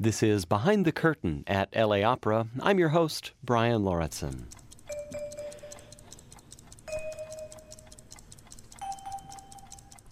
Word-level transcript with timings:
This 0.00 0.22
is 0.22 0.44
Behind 0.44 0.84
the 0.84 0.92
Curtain 0.92 1.42
at 1.48 1.74
LA 1.74 2.02
Opera. 2.02 2.46
I'm 2.60 2.78
your 2.78 2.90
host, 2.90 3.32
Brian 3.42 3.82
Lauritzen. 3.82 4.44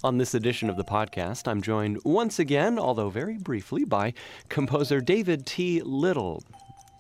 On 0.03 0.19
this 0.19 0.35
edition 0.35 0.69
of 0.69 0.77
the 0.77 0.83
podcast, 0.83 1.47
I'm 1.47 1.63
joined 1.63 2.01
once 2.03 2.41
again, 2.41 2.81
although 2.81 3.11
very 3.11 3.39
briefly, 3.39 3.85
by 3.85 4.13
composer 4.49 5.01
David 5.01 5.47
T. 5.47 5.81
Little. 5.83 6.43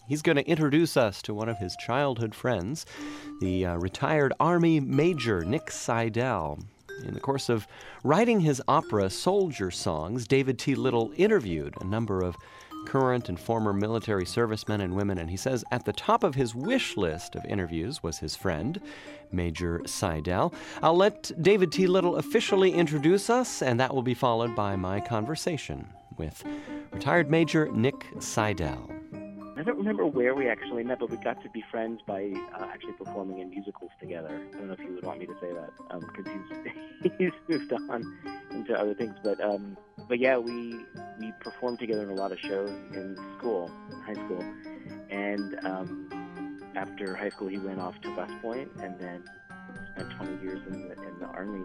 He's 0.06 0.22
going 0.22 0.36
to 0.36 0.48
introduce 0.48 0.96
us 0.96 1.20
to 1.22 1.34
one 1.34 1.48
of 1.48 1.58
his 1.58 1.74
childhood 1.84 2.36
friends, 2.36 2.86
the 3.40 3.66
uh, 3.66 3.76
retired 3.78 4.32
Army 4.38 4.78
Major 4.78 5.44
Nick 5.44 5.72
Seidel. 5.72 6.60
In 7.04 7.14
the 7.14 7.20
course 7.20 7.48
of 7.48 7.66
writing 8.04 8.38
his 8.38 8.62
opera 8.68 9.10
Soldier 9.10 9.72
Songs, 9.72 10.28
David 10.28 10.56
T. 10.56 10.76
Little 10.76 11.12
interviewed 11.16 11.74
a 11.80 11.84
number 11.84 12.22
of 12.22 12.36
current 12.86 13.28
and 13.28 13.38
former 13.38 13.72
military 13.72 14.24
servicemen 14.24 14.80
and 14.80 14.94
women, 14.94 15.18
and 15.18 15.28
he 15.28 15.36
says 15.36 15.64
at 15.70 15.84
the 15.84 15.92
top 15.92 16.24
of 16.24 16.34
his 16.34 16.54
wish 16.54 16.96
list 16.96 17.34
of 17.34 17.44
interviews 17.44 18.02
was 18.02 18.18
his 18.18 18.36
friend, 18.36 18.80
Major 19.30 19.82
Seidel. 19.86 20.54
I'll 20.82 20.96
let 20.96 21.30
David 21.42 21.72
T. 21.72 21.86
Little 21.86 22.16
officially 22.16 22.72
introduce 22.72 23.28
us, 23.28 23.60
and 23.60 23.78
that 23.80 23.94
will 23.94 24.02
be 24.02 24.14
followed 24.14 24.54
by 24.54 24.76
my 24.76 25.00
conversation 25.00 25.88
with 26.16 26.44
retired 26.92 27.30
Major 27.30 27.70
Nick 27.72 28.06
Seidel. 28.20 28.90
I 29.58 29.62
don't 29.62 29.78
remember 29.78 30.04
where 30.04 30.34
we 30.34 30.48
actually 30.48 30.84
met, 30.84 30.98
but 30.98 31.10
we 31.10 31.16
got 31.16 31.42
to 31.42 31.48
be 31.48 31.64
friends 31.70 32.00
by 32.06 32.30
uh, 32.54 32.66
actually 32.66 32.92
performing 32.92 33.38
in 33.38 33.48
musicals 33.48 33.90
together. 33.98 34.28
I 34.28 34.56
don't 34.58 34.68
know 34.68 34.74
if 34.74 34.80
you 34.80 34.94
would 34.94 35.04
want 35.04 35.18
me 35.18 35.26
to 35.26 35.34
say 35.40 35.50
that 35.50 35.70
because 36.00 36.26
um, 36.26 36.48
he's 37.02 37.12
he's 37.18 37.32
moved 37.48 37.72
on 37.72 38.18
into 38.50 38.78
other 38.78 38.94
things. 38.94 39.14
But 39.24 39.42
um, 39.42 39.78
but 40.08 40.18
yeah, 40.18 40.38
we 40.38 40.80
we 41.18 41.32
performed 41.40 41.78
together 41.78 42.02
in 42.02 42.10
a 42.10 42.14
lot 42.14 42.32
of 42.32 42.38
shows 42.38 42.70
in 42.92 43.16
school, 43.38 43.70
in 43.90 44.00
high 44.00 44.14
school, 44.14 44.44
and 45.10 45.58
um, 45.64 46.60
after 46.74 47.14
high 47.14 47.30
school, 47.30 47.48
he 47.48 47.58
went 47.58 47.80
off 47.80 48.00
to 48.02 48.14
West 48.16 48.34
Point 48.42 48.70
and 48.82 48.98
then 48.98 49.24
spent 49.92 50.10
20 50.16 50.42
years 50.44 50.60
in 50.66 50.88
the 50.88 50.92
in 50.92 51.18
the 51.20 51.26
army 51.26 51.64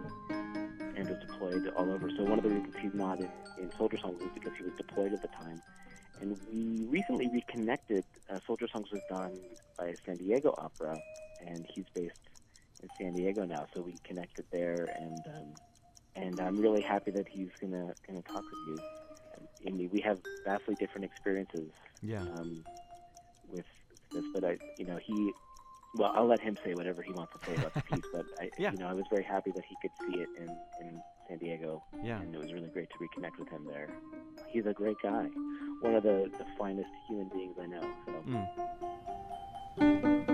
and 0.96 1.08
was 1.08 1.18
deployed 1.20 1.72
all 1.76 1.90
over. 1.90 2.10
So 2.10 2.24
one 2.24 2.38
of 2.38 2.42
the 2.44 2.50
reasons 2.50 2.74
he's 2.80 2.94
not 2.94 3.18
in, 3.20 3.30
in 3.58 3.70
Soldier 3.76 3.98
Songs 3.98 4.20
is 4.20 4.28
because 4.34 4.52
he 4.56 4.64
was 4.64 4.72
deployed 4.76 5.12
at 5.12 5.22
the 5.22 5.28
time 5.28 5.62
and 6.22 6.38
we 6.50 6.86
recently 6.86 7.28
reconnected. 7.28 8.04
Uh, 8.30 8.38
Soldier 8.46 8.68
Songs 8.68 8.90
was 8.90 9.02
done 9.08 9.38
by 9.76 9.94
San 10.06 10.16
Diego 10.16 10.54
Opera, 10.56 10.98
and 11.44 11.66
he's 11.74 11.84
based 11.92 12.14
in 12.82 12.88
San 12.98 13.12
Diego 13.14 13.44
now. 13.44 13.66
So 13.74 13.82
we 13.82 13.94
connected 14.04 14.44
there, 14.52 14.88
and 14.98 15.20
um, 15.26 15.54
and 16.16 16.40
I'm 16.40 16.60
really 16.60 16.82
happy 16.82 17.10
that 17.12 17.26
he's 17.28 17.48
gonna 17.60 17.94
gonna 18.06 18.22
talk 18.22 18.44
with 18.44 18.68
you. 18.68 18.78
Mean, 19.64 19.88
we 19.92 20.00
have 20.00 20.18
vastly 20.44 20.74
different 20.74 21.04
experiences. 21.04 21.70
Yeah. 22.02 22.22
Um, 22.22 22.64
with 23.48 23.64
this, 24.12 24.24
but 24.34 24.44
I, 24.44 24.58
you 24.78 24.86
know, 24.86 24.98
he. 25.04 25.32
Well, 25.94 26.10
I'll 26.14 26.26
let 26.26 26.40
him 26.40 26.56
say 26.64 26.74
whatever 26.74 27.02
he 27.02 27.12
wants 27.12 27.34
to 27.34 27.46
say 27.46 27.54
about 27.54 27.74
the 27.74 27.82
piece, 27.82 28.04
but 28.12 28.24
I, 28.40 28.50
yeah. 28.58 28.72
you 28.72 28.78
know, 28.78 28.88
I 28.88 28.94
was 28.94 29.04
very 29.10 29.22
happy 29.22 29.52
that 29.52 29.64
he 29.68 29.76
could 29.82 29.90
see 30.00 30.20
it 30.20 30.28
in 30.38 30.48
in 30.80 31.02
San 31.28 31.38
Diego. 31.38 31.82
Yeah. 32.02 32.20
And 32.20 32.34
it 32.34 32.38
was 32.38 32.52
really 32.52 32.68
great 32.68 32.88
to 32.90 32.98
reconnect 32.98 33.38
with 33.38 33.48
him 33.50 33.66
there. 33.66 33.88
He's 34.48 34.66
a 34.66 34.72
great 34.72 34.96
guy 35.02 35.28
one 35.82 35.96
of 35.96 36.04
the, 36.04 36.30
the 36.38 36.44
finest 36.56 36.88
human 37.08 37.28
beings 37.28 37.56
I 37.60 37.66
know. 37.66 37.80
So. 38.06 38.12
Mm. 39.80 40.31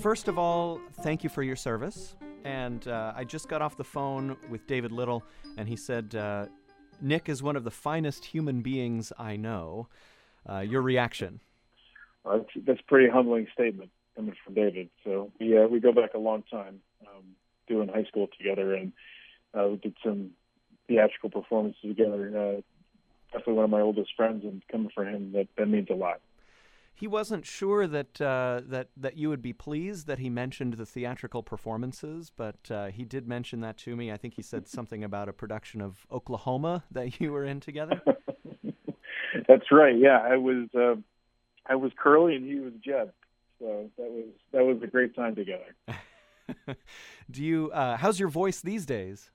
First 0.00 0.28
of 0.28 0.38
all, 0.38 0.80
thank 1.02 1.24
you 1.24 1.28
for 1.28 1.42
your 1.42 1.56
service. 1.56 2.14
And 2.44 2.86
uh, 2.86 3.12
I 3.16 3.24
just 3.24 3.48
got 3.48 3.62
off 3.62 3.76
the 3.76 3.84
phone 3.84 4.36
with 4.48 4.64
David 4.68 4.92
Little, 4.92 5.24
and 5.56 5.68
he 5.68 5.74
said, 5.74 6.14
uh, 6.14 6.46
Nick 7.00 7.28
is 7.28 7.42
one 7.42 7.56
of 7.56 7.64
the 7.64 7.70
finest 7.72 8.24
human 8.24 8.62
beings 8.62 9.12
I 9.18 9.34
know. 9.34 9.88
Uh, 10.48 10.60
your 10.60 10.82
reaction? 10.82 11.40
that's, 12.24 12.44
that's 12.64 12.80
a 12.80 12.84
pretty 12.84 13.10
humbling 13.10 13.48
statement 13.52 13.90
coming 14.14 14.34
from 14.44 14.54
David. 14.54 14.88
So 15.02 15.32
yeah, 15.40 15.66
we 15.66 15.80
go 15.80 15.92
back 15.92 16.14
a 16.14 16.18
long 16.18 16.44
time, 16.48 16.80
um, 17.02 17.24
doing 17.66 17.88
high 17.88 18.04
school 18.04 18.28
together, 18.38 18.74
and 18.74 18.92
uh, 19.52 19.66
we 19.66 19.76
did 19.78 19.94
some 20.04 20.30
theatrical 20.86 21.30
performances 21.30 21.80
together. 21.82 22.28
Uh, 22.28 22.60
definitely 23.32 23.54
one 23.54 23.64
of 23.64 23.70
my 23.70 23.80
oldest 23.80 24.10
friends, 24.16 24.44
and 24.44 24.62
coming 24.70 24.90
from 24.94 25.08
him, 25.08 25.32
that, 25.32 25.48
that 25.56 25.66
means 25.66 25.88
a 25.90 25.94
lot. 25.94 26.20
He 26.98 27.06
wasn't 27.06 27.46
sure 27.46 27.86
that 27.86 28.20
uh, 28.20 28.62
that 28.66 28.88
that 28.96 29.16
you 29.16 29.28
would 29.28 29.40
be 29.40 29.52
pleased 29.52 30.08
that 30.08 30.18
he 30.18 30.28
mentioned 30.28 30.74
the 30.74 30.84
theatrical 30.84 31.44
performances, 31.44 32.32
but 32.34 32.68
uh, 32.72 32.86
he 32.86 33.04
did 33.04 33.28
mention 33.28 33.60
that 33.60 33.78
to 33.78 33.94
me. 33.94 34.10
I 34.10 34.16
think 34.16 34.34
he 34.34 34.42
said 34.42 34.66
something 34.78 35.04
about 35.04 35.28
a 35.28 35.32
production 35.32 35.80
of 35.80 36.08
Oklahoma 36.10 36.82
that 36.90 37.20
you 37.20 37.30
were 37.30 37.44
in 37.44 37.60
together. 37.60 38.02
That's 39.48 39.70
right. 39.70 39.96
Yeah, 39.96 40.18
I 40.18 40.38
was 40.38 40.66
uh, 40.74 40.96
I 41.66 41.76
was 41.76 41.92
Curly 41.96 42.34
and 42.34 42.44
he 42.44 42.58
was 42.58 42.72
Jud, 42.84 43.12
so 43.60 43.88
that 43.96 44.10
was 44.10 44.28
that 44.50 44.64
was 44.64 44.82
a 44.82 44.88
great 44.88 45.14
time 45.14 45.36
together. 45.36 45.76
Do 47.30 47.44
you? 47.44 47.70
Uh, 47.70 47.96
how's 47.96 48.18
your 48.18 48.28
voice 48.28 48.60
these 48.60 48.84
days? 48.84 49.30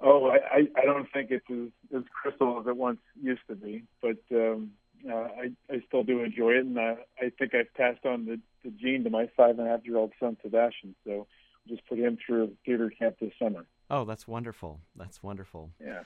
Oh, 0.00 0.28
I, 0.28 0.66
I 0.76 0.84
don't 0.84 1.06
think 1.12 1.30
it's 1.30 1.46
as, 1.50 1.98
as 1.98 2.02
crystal 2.20 2.60
as 2.60 2.66
it 2.66 2.76
once 2.76 2.98
used 3.22 3.40
to 3.48 3.54
be, 3.54 3.84
but 4.02 4.18
um, 4.32 4.72
uh, 5.08 5.14
I, 5.14 5.50
I 5.70 5.82
still 5.86 6.04
do 6.04 6.22
enjoy 6.22 6.52
it, 6.52 6.64
and 6.64 6.78
uh, 6.78 6.96
I 7.20 7.30
think 7.38 7.54
I've 7.54 7.72
passed 7.74 8.04
on 8.04 8.26
the, 8.26 8.40
the 8.64 8.70
gene 8.70 9.04
to 9.04 9.10
my 9.10 9.28
five 9.36 9.58
and 9.58 9.66
a 9.66 9.70
half 9.70 9.84
year 9.84 9.96
old 9.96 10.12
son 10.18 10.36
Sebastian. 10.42 10.94
So 11.04 11.26
just 11.68 11.86
put 11.86 11.98
him 11.98 12.18
through 12.24 12.52
theater 12.64 12.90
camp 12.90 13.16
this 13.20 13.32
summer. 13.40 13.66
Oh, 13.90 14.04
that's 14.04 14.26
wonderful. 14.26 14.80
That's 14.96 15.22
wonderful. 15.22 15.70
Yeah. 15.80 16.02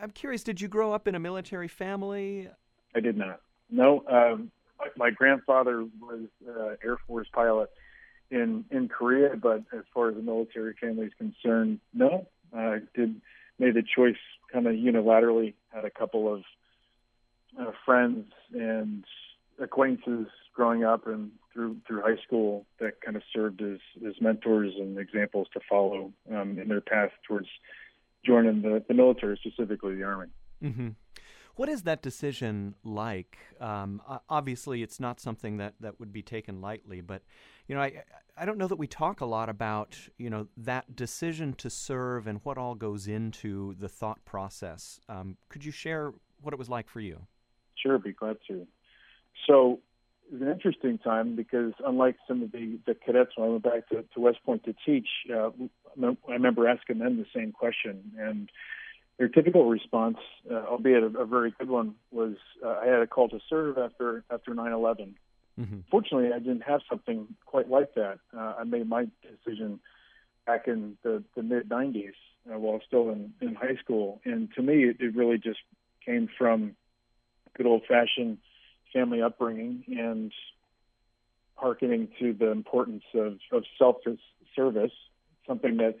I'm 0.00 0.10
curious. 0.10 0.42
Did 0.42 0.60
you 0.60 0.68
grow 0.68 0.92
up 0.92 1.06
in 1.06 1.14
a 1.14 1.20
military 1.20 1.68
family? 1.68 2.48
I 2.94 3.00
did 3.00 3.16
not. 3.16 3.40
No. 3.70 4.04
Um, 4.10 4.50
my, 4.78 4.86
my 4.96 5.10
grandfather 5.10 5.86
was 6.00 6.26
uh, 6.48 6.74
Air 6.84 6.98
Force 7.06 7.28
pilot 7.32 7.70
in 8.30 8.64
in 8.70 8.88
Korea, 8.88 9.36
but 9.36 9.62
as 9.72 9.84
far 9.92 10.08
as 10.08 10.16
the 10.16 10.22
military 10.22 10.74
family 10.80 11.06
is 11.06 11.12
concerned, 11.18 11.80
no. 11.92 12.26
I 12.52 12.64
uh, 12.64 12.78
did 12.94 13.20
made 13.58 13.74
the 13.74 13.82
choice 13.82 14.16
kind 14.52 14.66
of 14.66 14.74
unilaterally. 14.74 15.54
Had 15.72 15.84
a 15.84 15.90
couple 15.90 16.32
of 16.32 16.42
uh, 17.60 17.72
friends 17.84 18.26
and 18.52 19.04
acquaintances 19.60 20.28
growing 20.54 20.84
up 20.84 21.06
and 21.06 21.30
through 21.52 21.76
through 21.86 22.02
high 22.02 22.20
school 22.26 22.66
that 22.80 23.00
kind 23.00 23.16
of 23.16 23.22
served 23.32 23.62
as 23.62 23.78
as 24.06 24.14
mentors 24.20 24.72
and 24.76 24.98
examples 24.98 25.46
to 25.52 25.60
follow 25.68 26.12
um, 26.32 26.58
in 26.58 26.68
their 26.68 26.80
path 26.80 27.10
towards 27.26 27.48
joining 28.24 28.62
the, 28.62 28.82
the 28.88 28.94
military, 28.94 29.38
specifically 29.44 29.96
the 29.96 30.02
army. 30.02 30.28
Mm-hmm. 30.62 30.88
What 31.56 31.68
is 31.68 31.82
that 31.82 32.02
decision 32.02 32.74
like? 32.82 33.38
Um, 33.60 34.02
obviously, 34.28 34.82
it's 34.82 34.98
not 34.98 35.20
something 35.20 35.58
that, 35.58 35.74
that 35.78 36.00
would 36.00 36.12
be 36.12 36.22
taken 36.22 36.60
lightly, 36.60 37.00
but 37.00 37.22
you 37.68 37.76
know, 37.76 37.80
I 37.80 38.02
I 38.36 38.44
don't 38.44 38.58
know 38.58 38.66
that 38.66 38.76
we 38.76 38.88
talk 38.88 39.20
a 39.20 39.26
lot 39.26 39.48
about 39.48 39.96
you 40.18 40.30
know 40.30 40.48
that 40.56 40.96
decision 40.96 41.54
to 41.54 41.70
serve 41.70 42.26
and 42.26 42.40
what 42.42 42.58
all 42.58 42.74
goes 42.74 43.06
into 43.06 43.74
the 43.78 43.88
thought 43.88 44.24
process. 44.24 44.98
Um, 45.08 45.36
could 45.48 45.64
you 45.64 45.70
share 45.70 46.12
what 46.40 46.52
it 46.52 46.58
was 46.58 46.68
like 46.68 46.88
for 46.88 47.00
you? 47.00 47.26
Sure, 47.82 47.98
be 47.98 48.12
glad 48.12 48.38
to. 48.48 48.66
So 49.46 49.80
it 50.26 50.34
was 50.34 50.42
an 50.42 50.48
interesting 50.48 50.98
time 50.98 51.36
because 51.36 51.72
unlike 51.84 52.16
some 52.26 52.42
of 52.42 52.52
the, 52.52 52.78
the 52.86 52.94
cadets 52.94 53.32
when 53.36 53.48
I 53.48 53.50
went 53.50 53.62
back 53.64 53.88
to, 53.90 54.04
to 54.14 54.20
West 54.20 54.38
Point 54.44 54.64
to 54.64 54.74
teach, 54.86 55.08
uh, 55.32 55.50
I 56.02 56.32
remember 56.32 56.68
asking 56.68 56.98
them 56.98 57.18
the 57.18 57.26
same 57.34 57.52
question 57.52 58.12
and 58.18 58.50
their 59.18 59.28
typical 59.28 59.68
response, 59.68 60.16
uh, 60.50 60.54
albeit 60.54 61.02
a, 61.02 61.18
a, 61.18 61.26
very 61.26 61.54
good 61.56 61.68
one, 61.68 61.94
was 62.10 62.34
uh, 62.64 62.80
I 62.82 62.86
had 62.86 63.00
a 63.00 63.06
call 63.06 63.28
to 63.28 63.38
serve 63.48 63.78
after 63.78 64.24
after 64.30 64.52
9/11. 64.52 65.14
Mm-hmm. 65.60 65.78
Fortunately, 65.90 66.32
I 66.34 66.40
didn't 66.40 66.62
have 66.62 66.80
something 66.88 67.28
quite 67.46 67.70
like 67.70 67.94
that. 67.94 68.18
Uh, 68.36 68.54
I 68.58 68.64
made 68.64 68.88
my 68.88 69.06
decision 69.22 69.78
back 70.46 70.66
in 70.66 70.96
the, 71.04 71.22
the 71.36 71.42
mid 71.42 71.68
90s 71.68 72.12
uh, 72.52 72.58
while 72.58 72.80
still 72.86 73.10
in, 73.10 73.32
in 73.40 73.54
high 73.54 73.76
school, 73.76 74.20
and 74.24 74.48
to 74.54 74.62
me, 74.62 74.84
it, 74.84 74.96
it 74.98 75.14
really 75.14 75.38
just 75.38 75.60
came 76.04 76.28
from 76.36 76.74
good 77.56 77.66
old-fashioned 77.66 78.38
family 78.92 79.22
upbringing 79.22 79.84
and 79.88 80.32
hearkening 81.56 82.08
to 82.18 82.32
the 82.32 82.50
importance 82.50 83.04
of, 83.14 83.38
of 83.52 83.64
selfless 83.78 84.20
service, 84.54 84.92
something 85.46 85.76
that 85.78 85.96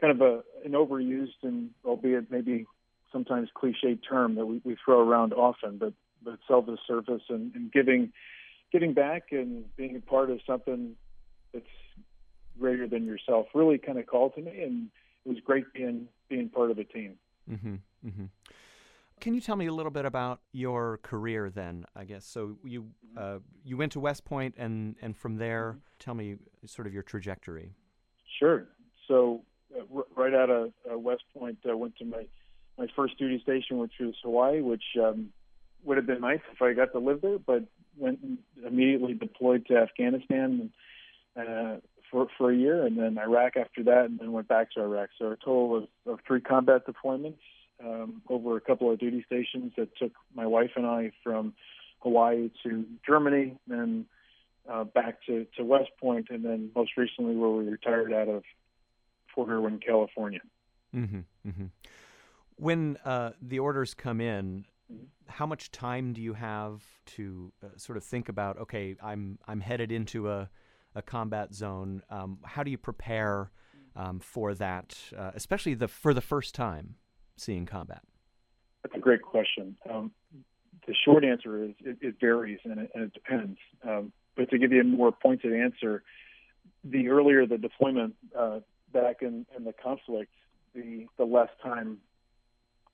kind 0.00 0.10
of 0.10 0.20
a 0.20 0.42
an 0.64 0.72
overused 0.72 1.42
and 1.42 1.70
albeit 1.84 2.30
maybe 2.30 2.66
sometimes 3.12 3.48
cliched 3.56 4.00
term 4.08 4.34
that 4.34 4.46
we, 4.46 4.60
we 4.64 4.76
throw 4.84 5.00
around 5.00 5.32
often, 5.32 5.78
but 5.78 5.92
but 6.22 6.38
selfless 6.48 6.80
service 6.86 7.22
and, 7.28 7.54
and 7.54 7.72
giving 7.72 8.12
giving 8.72 8.92
back 8.92 9.24
and 9.30 9.64
being 9.76 9.96
a 9.96 10.00
part 10.00 10.30
of 10.30 10.40
something 10.46 10.96
that's 11.52 11.64
greater 12.58 12.88
than 12.88 13.04
yourself 13.04 13.46
really 13.54 13.78
kind 13.78 13.98
of 13.98 14.06
called 14.06 14.34
to 14.34 14.42
me, 14.42 14.62
and 14.62 14.88
it 15.24 15.28
was 15.28 15.38
great 15.44 15.72
being 15.72 16.08
being 16.28 16.48
part 16.48 16.70
of 16.70 16.76
the 16.76 16.84
team. 16.84 17.14
Mm-hmm, 17.50 17.74
mm-hmm. 18.06 18.24
Can 19.24 19.32
you 19.32 19.40
tell 19.40 19.56
me 19.56 19.64
a 19.64 19.72
little 19.72 19.90
bit 19.90 20.04
about 20.04 20.42
your 20.52 20.98
career 20.98 21.48
then? 21.48 21.86
I 21.96 22.04
guess 22.04 22.26
so. 22.26 22.58
You 22.62 22.90
uh, 23.16 23.38
you 23.64 23.78
went 23.78 23.92
to 23.92 24.00
West 24.00 24.26
Point, 24.26 24.54
and 24.58 24.96
and 25.00 25.16
from 25.16 25.38
there, 25.38 25.70
mm-hmm. 25.70 25.78
tell 25.98 26.12
me 26.12 26.36
sort 26.66 26.86
of 26.86 26.92
your 26.92 27.02
trajectory. 27.02 27.72
Sure. 28.38 28.66
So 29.08 29.40
uh, 29.74 30.02
right 30.14 30.34
out 30.34 30.50
of 30.50 30.72
uh, 30.92 30.98
West 30.98 31.22
Point, 31.34 31.56
I 31.66 31.72
went 31.72 31.96
to 31.96 32.04
my 32.04 32.26
my 32.76 32.86
first 32.94 33.16
duty 33.16 33.40
station, 33.42 33.78
which 33.78 33.94
was 33.98 34.14
Hawaii, 34.22 34.60
which 34.60 34.84
um, 35.02 35.30
would 35.84 35.96
have 35.96 36.06
been 36.06 36.20
nice 36.20 36.40
if 36.52 36.60
I 36.60 36.74
got 36.74 36.92
to 36.92 36.98
live 36.98 37.22
there, 37.22 37.38
but 37.38 37.64
went 37.96 38.18
immediately 38.62 39.14
deployed 39.14 39.64
to 39.68 39.78
Afghanistan 39.78 40.70
uh, 41.34 41.76
for 42.10 42.26
for 42.36 42.52
a 42.52 42.54
year, 42.54 42.84
and 42.84 42.98
then 42.98 43.16
Iraq 43.16 43.56
after 43.56 43.84
that, 43.84 44.04
and 44.04 44.18
then 44.18 44.32
went 44.32 44.48
back 44.48 44.72
to 44.72 44.82
Iraq. 44.82 45.08
So 45.18 45.30
a 45.30 45.36
total 45.36 45.78
of, 45.78 46.12
of 46.12 46.18
three 46.26 46.42
combat 46.42 46.82
deployments 46.86 47.38
um, 47.82 48.22
over 48.28 48.56
a 48.56 48.60
couple 48.60 48.90
of 48.90 48.98
duty 48.98 49.24
stations 49.26 49.72
that 49.76 49.96
took 49.96 50.12
my 50.34 50.46
wife 50.46 50.70
and 50.76 50.86
I 50.86 51.12
from 51.22 51.54
Hawaii 52.00 52.50
to 52.62 52.84
Germany, 53.06 53.56
then 53.66 54.06
uh, 54.70 54.84
back 54.84 55.18
to, 55.26 55.46
to 55.56 55.64
West 55.64 55.90
Point, 56.00 56.28
and 56.30 56.44
then 56.44 56.70
most 56.74 56.92
recently 56.96 57.34
where 57.34 57.50
we 57.50 57.68
retired 57.68 58.12
out 58.12 58.28
of 58.28 58.42
Fort 59.34 59.48
Irwin, 59.48 59.80
California. 59.84 60.40
Mm-hmm, 60.94 61.20
mm-hmm. 61.46 61.66
When 62.56 62.96
uh, 63.04 63.30
the 63.42 63.58
orders 63.58 63.94
come 63.94 64.20
in, 64.20 64.66
how 65.26 65.46
much 65.46 65.70
time 65.70 66.12
do 66.12 66.22
you 66.22 66.34
have 66.34 66.82
to 67.06 67.52
uh, 67.62 67.68
sort 67.76 67.96
of 67.96 68.04
think 68.04 68.28
about? 68.28 68.58
Okay, 68.58 68.96
I'm 69.02 69.38
I'm 69.48 69.60
headed 69.60 69.90
into 69.90 70.30
a, 70.30 70.48
a 70.94 71.02
combat 71.02 71.54
zone. 71.54 72.02
Um, 72.10 72.38
how 72.44 72.62
do 72.62 72.70
you 72.70 72.78
prepare 72.78 73.50
um, 73.96 74.20
for 74.20 74.54
that, 74.54 74.96
uh, 75.16 75.32
especially 75.34 75.74
the 75.74 75.88
for 75.88 76.14
the 76.14 76.20
first 76.20 76.54
time 76.54 76.94
seeing 77.36 77.66
combat? 77.66 78.02
That's 78.82 78.96
a 78.96 79.00
great 79.00 79.22
question. 79.22 79.76
Um, 79.88 80.12
the 80.86 80.94
short 81.04 81.24
answer 81.24 81.64
is 81.64 81.70
it, 81.80 81.98
it 82.00 82.16
varies 82.20 82.58
and 82.64 82.78
it, 82.80 82.90
and 82.94 83.04
it 83.04 83.14
depends. 83.14 83.58
Um, 83.86 84.12
but 84.36 84.50
to 84.50 84.58
give 84.58 84.72
you 84.72 84.80
a 84.80 84.84
more 84.84 85.12
pointed 85.12 85.52
answer, 85.54 86.02
the 86.82 87.08
earlier 87.08 87.46
the 87.46 87.58
deployment 87.58 88.14
uh, 88.38 88.60
back 88.92 89.22
in, 89.22 89.46
in 89.56 89.64
the 89.64 89.72
conflict, 89.72 90.32
the 90.74 91.06
the 91.16 91.24
less 91.24 91.48
time 91.62 91.98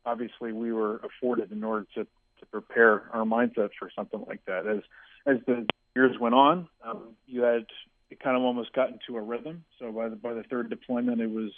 obviously 0.04 0.52
we 0.52 0.72
were 0.72 0.96
afforded 0.98 1.52
in 1.52 1.64
order 1.64 1.86
to, 1.94 2.04
to 2.04 2.46
prepare 2.50 3.04
our 3.12 3.24
mindsets 3.24 3.70
for 3.78 3.90
something 3.94 4.24
like 4.26 4.44
that. 4.46 4.66
As 4.66 4.82
as 5.26 5.36
the 5.46 5.66
years 5.94 6.16
went 6.18 6.34
on, 6.34 6.68
um, 6.84 7.14
you 7.26 7.42
had 7.42 7.66
it 8.10 8.20
kind 8.20 8.36
of 8.36 8.42
almost 8.42 8.72
got 8.72 8.88
into 8.90 9.16
a 9.16 9.22
rhythm. 9.22 9.64
So 9.78 9.92
by 9.92 10.08
the 10.08 10.16
by 10.16 10.34
the 10.34 10.42
third 10.44 10.70
deployment, 10.70 11.20
it 11.20 11.30
was 11.30 11.50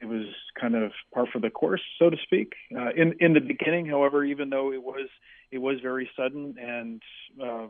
it 0.00 0.06
was 0.06 0.26
kind 0.60 0.74
of 0.74 0.92
par 1.12 1.26
for 1.32 1.38
the 1.38 1.50
course, 1.50 1.80
so 1.98 2.10
to 2.10 2.16
speak. 2.22 2.52
Uh, 2.76 2.90
in 2.96 3.14
in 3.20 3.32
the 3.32 3.40
beginning, 3.40 3.86
however, 3.86 4.24
even 4.24 4.50
though 4.50 4.72
it 4.72 4.82
was 4.82 5.08
it 5.50 5.58
was 5.58 5.76
very 5.82 6.10
sudden, 6.16 6.54
and 6.60 7.02
uh, 7.42 7.66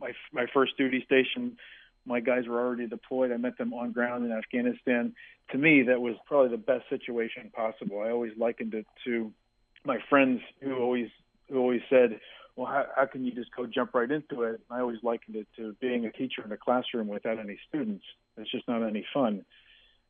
my 0.00 0.12
my 0.32 0.46
first 0.52 0.76
duty 0.76 1.02
station, 1.04 1.56
my 2.06 2.20
guys 2.20 2.46
were 2.46 2.60
already 2.60 2.86
deployed. 2.86 3.32
I 3.32 3.36
met 3.36 3.58
them 3.58 3.72
on 3.72 3.92
ground 3.92 4.24
in 4.24 4.32
Afghanistan. 4.32 5.14
To 5.50 5.58
me, 5.58 5.82
that 5.82 6.00
was 6.00 6.14
probably 6.26 6.50
the 6.50 6.62
best 6.62 6.88
situation 6.88 7.50
possible. 7.54 8.00
I 8.00 8.10
always 8.10 8.32
likened 8.36 8.74
it 8.74 8.86
to 9.04 9.32
my 9.84 9.98
friends 10.08 10.40
who 10.62 10.76
always 10.76 11.08
who 11.48 11.58
always 11.58 11.82
said, 11.90 12.20
"Well, 12.56 12.66
how, 12.66 12.86
how 12.96 13.06
can 13.06 13.24
you 13.24 13.32
just 13.32 13.54
go 13.54 13.66
jump 13.66 13.94
right 13.94 14.10
into 14.10 14.42
it?" 14.42 14.60
I 14.70 14.80
always 14.80 14.98
likened 15.02 15.36
it 15.36 15.48
to 15.56 15.74
being 15.80 16.06
a 16.06 16.12
teacher 16.12 16.42
in 16.44 16.52
a 16.52 16.56
classroom 16.56 17.08
without 17.08 17.38
any 17.38 17.58
students. 17.68 18.04
It's 18.36 18.50
just 18.50 18.68
not 18.68 18.82
any 18.82 19.04
fun. 19.12 19.44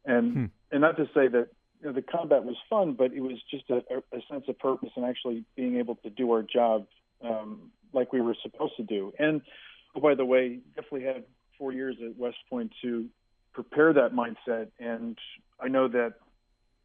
And 0.04 0.32
hmm. 0.32 0.44
and 0.70 0.80
not 0.80 0.96
to 0.96 1.06
say 1.14 1.28
that 1.28 1.48
you 1.80 1.88
know, 1.88 1.92
the 1.92 2.02
combat 2.02 2.44
was 2.44 2.56
fun, 2.70 2.94
but 2.94 3.12
it 3.12 3.20
was 3.20 3.38
just 3.50 3.64
a, 3.70 3.82
a 4.12 4.20
sense 4.30 4.44
of 4.48 4.58
purpose 4.58 4.90
and 4.96 5.04
actually 5.04 5.44
being 5.56 5.76
able 5.76 5.96
to 5.96 6.10
do 6.10 6.30
our 6.32 6.42
job 6.42 6.86
um, 7.24 7.70
like 7.92 8.12
we 8.12 8.20
were 8.20 8.36
supposed 8.42 8.76
to 8.76 8.82
do. 8.82 9.12
And 9.18 9.42
oh, 9.94 10.00
by 10.00 10.14
the 10.14 10.24
way, 10.24 10.60
definitely 10.74 11.04
had 11.04 11.24
four 11.58 11.72
years 11.72 11.96
at 12.04 12.16
West 12.16 12.38
Point 12.48 12.72
to 12.82 13.06
prepare 13.52 13.92
that 13.92 14.12
mindset. 14.12 14.68
And 14.78 15.18
I 15.60 15.68
know 15.68 15.88
that 15.88 16.14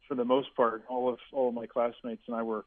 for 0.06 0.14
the 0.14 0.24
most 0.24 0.54
part, 0.56 0.84
all 0.88 1.08
of 1.08 1.18
all 1.32 1.48
of 1.48 1.54
my 1.54 1.66
classmates 1.66 2.22
and 2.26 2.36
I 2.36 2.42
were 2.42 2.64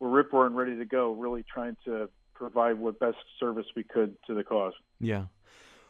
were 0.00 0.10
rip 0.10 0.32
roaring 0.32 0.54
ready 0.54 0.76
to 0.76 0.84
go, 0.84 1.12
really 1.12 1.44
trying 1.44 1.76
to 1.84 2.08
provide 2.34 2.78
what 2.78 2.98
best 2.98 3.16
service 3.38 3.66
we 3.76 3.84
could 3.84 4.16
to 4.26 4.34
the 4.34 4.44
cause. 4.44 4.74
Yeah. 5.00 5.26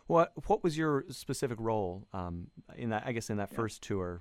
What 0.06 0.32
what 0.46 0.62
was 0.62 0.76
your 0.76 1.04
specific 1.10 1.58
role 1.60 2.06
um, 2.12 2.48
in 2.76 2.90
that? 2.90 3.04
I 3.06 3.12
guess 3.12 3.30
in 3.30 3.38
that 3.38 3.50
yeah. 3.52 3.56
first 3.56 3.82
tour. 3.82 4.20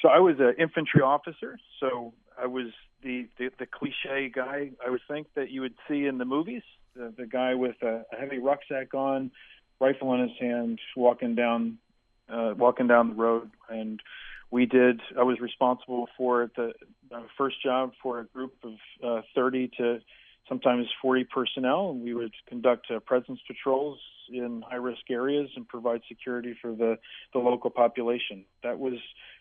So 0.00 0.08
I 0.08 0.20
was 0.20 0.36
an 0.38 0.54
infantry 0.58 1.02
officer. 1.02 1.58
So 1.80 2.14
I 2.40 2.46
was 2.46 2.66
the, 3.02 3.28
the 3.38 3.50
the 3.58 3.66
cliche 3.66 4.30
guy 4.34 4.70
I 4.84 4.90
would 4.90 5.00
think 5.08 5.28
that 5.34 5.50
you 5.50 5.60
would 5.60 5.74
see 5.88 6.06
in 6.06 6.18
the 6.18 6.24
movies. 6.24 6.62
The, 6.96 7.12
the 7.16 7.26
guy 7.26 7.54
with 7.54 7.76
a, 7.82 8.04
a 8.12 8.16
heavy 8.18 8.38
rucksack 8.38 8.94
on, 8.94 9.30
rifle 9.80 10.14
in 10.14 10.20
his 10.20 10.38
hand, 10.40 10.80
walking 10.96 11.34
down 11.34 11.78
uh, 12.28 12.54
walking 12.56 12.86
down 12.86 13.10
the 13.10 13.14
road, 13.14 13.50
and 13.68 14.00
we 14.50 14.66
did. 14.66 15.00
I 15.18 15.22
was 15.22 15.40
responsible 15.40 16.08
for 16.16 16.50
the 16.56 16.72
uh, 17.14 17.22
first 17.36 17.62
job 17.62 17.92
for 18.02 18.20
a 18.20 18.24
group 18.24 18.54
of 18.62 18.72
uh, 19.04 19.22
30 19.34 19.70
to 19.78 20.00
sometimes 20.48 20.86
40 21.02 21.24
personnel, 21.24 21.90
and 21.90 22.02
we 22.02 22.14
would 22.14 22.32
conduct 22.48 22.86
uh, 22.90 23.00
presence 23.00 23.40
patrols 23.46 23.98
in 24.30 24.62
high-risk 24.68 25.10
areas 25.10 25.48
and 25.56 25.66
provide 25.66 26.00
security 26.08 26.54
for 26.60 26.72
the 26.72 26.98
the 27.32 27.38
local 27.38 27.70
population. 27.70 28.44
That 28.62 28.78
was 28.78 28.94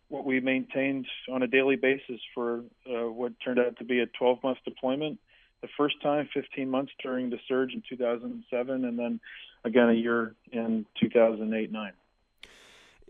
what 0.10 0.26
we 0.26 0.40
maintained 0.40 1.06
on 1.30 1.44
a 1.44 1.48
daily 1.48 1.76
basis 1.76 2.22
for 2.34 2.64
uh, 2.90 3.10
what 3.12 3.34
turned 3.44 3.60
out 3.60 3.78
to 3.78 3.84
be 3.84 4.00
a 4.00 4.08
12-month 4.22 4.60
deployment. 4.64 5.20
The 5.62 5.68
first 5.76 5.96
time, 6.02 6.30
15 6.34 6.70
months 6.70 6.94
during 7.04 7.30
the 7.30 7.40
surge 7.48 7.74
in 7.74 7.84
2007, 7.90 8.86
and 8.86 9.00
then 9.00 9.20
again 9.66 9.90
a 9.90 9.94
year 9.94 10.36
in 10.52 10.86
2008-9 11.04 11.92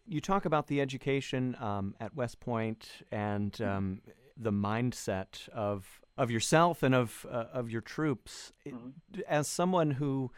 you 0.10 0.22
talk 0.22 0.46
about 0.46 0.68
the 0.68 0.80
education 0.80 1.56
um, 1.60 1.94
at 2.00 2.16
West 2.16 2.40
Point 2.40 2.90
and 3.12 3.60
um, 3.62 4.02
the 4.38 4.52
mindset 4.52 5.50
of 5.50 6.02
of 6.18 6.32
yourself 6.32 6.84
and 6.84 6.96
of 6.96 7.26
uh, 7.30 7.46
of 7.54 7.70
your 7.70 7.82
troops. 7.82 8.52
Mm-hmm. 8.66 9.22
As 9.28 9.48
someone 9.48 9.92
who 9.92 10.32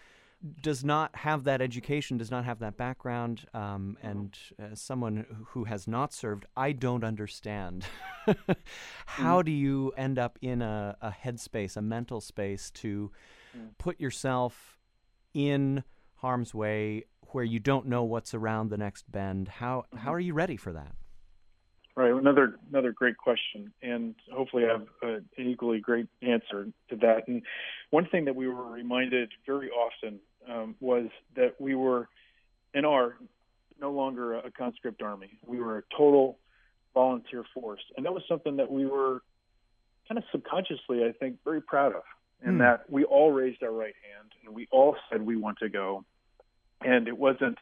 does 0.62 0.86
not 0.86 1.16
have 1.18 1.44
that 1.44 1.62
education, 1.62 2.18
does 2.18 2.32
not 2.32 2.46
have 2.46 2.60
that 2.60 2.78
background, 2.78 3.46
um, 3.54 3.98
mm-hmm. 4.00 4.08
and 4.08 4.38
as 4.58 4.80
someone 4.80 5.46
who 5.50 5.66
has 5.66 5.88
not 5.88 6.14
served, 6.14 6.46
I 6.56 6.72
don't 6.72 7.04
understand. 7.04 7.86
How 9.06 9.40
mm-hmm. 9.40 9.46
do 9.46 9.52
you 9.52 9.92
end 9.98 10.18
up 10.18 10.40
in 10.42 10.62
a, 10.62 10.96
a 11.02 11.12
headspace, 11.12 11.76
a 11.76 11.82
mental 11.82 12.22
space, 12.22 12.72
to 12.72 13.12
mm. 13.58 13.70
put 13.78 14.00
yourself 14.00 14.78
in 15.34 15.84
harm's 16.16 16.54
way 16.54 17.06
where 17.32 17.44
you 17.44 17.60
don't 17.60 17.88
know 17.88 18.04
what's 18.04 18.34
around 18.34 18.70
the 18.70 18.78
next 18.78 19.10
bend. 19.12 19.48
How 19.48 19.86
how 19.94 19.98
mm-hmm. 19.98 20.10
are 20.10 20.20
you 20.20 20.34
ready 20.34 20.58
for 20.58 20.74
that? 20.74 20.96
Right, 22.00 22.14
another 22.14 22.56
another 22.70 22.94
great 22.94 23.18
question, 23.18 23.74
and 23.82 24.16
hopefully 24.32 24.64
I 24.64 24.72
have 24.72 24.88
a, 25.04 25.16
an 25.16 25.26
equally 25.38 25.82
great 25.82 26.08
answer 26.22 26.70
to 26.90 26.96
that. 26.96 27.28
And 27.28 27.42
one 27.90 28.08
thing 28.08 28.24
that 28.24 28.38
we 28.38 28.48
were 28.48 28.72
reminded 28.72 29.34
very 29.46 29.70
often 29.70 30.22
um, 30.50 30.76
was 30.80 31.08
that 31.36 31.60
we 31.60 31.76
were, 31.76 32.08
and 32.74 32.86
are, 32.86 33.18
no 33.82 33.92
longer 33.92 34.36
a 34.36 34.50
conscript 34.50 35.02
army. 35.02 35.40
We 35.46 35.60
were 35.60 35.80
a 35.80 35.84
total 35.94 36.40
volunteer 36.94 37.44
force, 37.54 37.82
and 37.98 38.06
that 38.06 38.14
was 38.14 38.24
something 38.30 38.56
that 38.56 38.72
we 38.72 38.86
were 38.86 39.22
kind 40.08 40.18
of 40.18 40.24
subconsciously, 40.32 41.04
I 41.04 41.12
think, 41.12 41.40
very 41.44 41.62
proud 41.62 41.94
of. 41.94 42.04
And 42.42 42.56
mm. 42.56 42.60
that 42.60 42.90
we 42.90 43.04
all 43.04 43.34
raised 43.34 43.62
our 43.62 43.74
right 43.74 43.96
hand 44.16 44.32
and 44.46 44.56
we 44.56 44.70
all 44.72 44.96
said 45.12 45.22
we 45.22 45.36
want 45.36 45.58
to 45.58 45.68
go 45.68 46.06
and 46.80 47.10
it 47.10 47.18
wasn't 47.18 47.58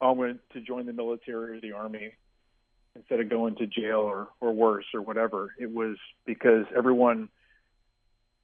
I 0.00 0.10
went 0.12 0.40
to 0.54 0.62
join 0.62 0.86
the 0.86 0.94
military 0.94 1.58
or 1.58 1.60
the 1.60 1.72
army 1.72 2.14
instead 2.96 3.20
of 3.20 3.28
going 3.28 3.56
to 3.56 3.66
jail 3.66 4.00
or 4.00 4.28
or 4.40 4.52
worse 4.52 4.86
or 4.94 5.00
whatever. 5.00 5.54
It 5.58 5.70
was 5.70 5.96
because 6.26 6.66
everyone 6.76 7.28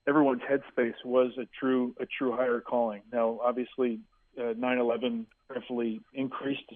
everyone's 0.06 0.42
headspace 0.42 1.04
was 1.04 1.32
a 1.38 1.46
true 1.58 1.94
a 2.00 2.06
true 2.06 2.32
higher 2.32 2.60
calling. 2.60 3.02
Now, 3.12 3.40
obviously, 3.42 4.00
uh, 4.38 4.54
9/11 4.54 5.26
definitely 5.48 6.00
increased 6.14 6.70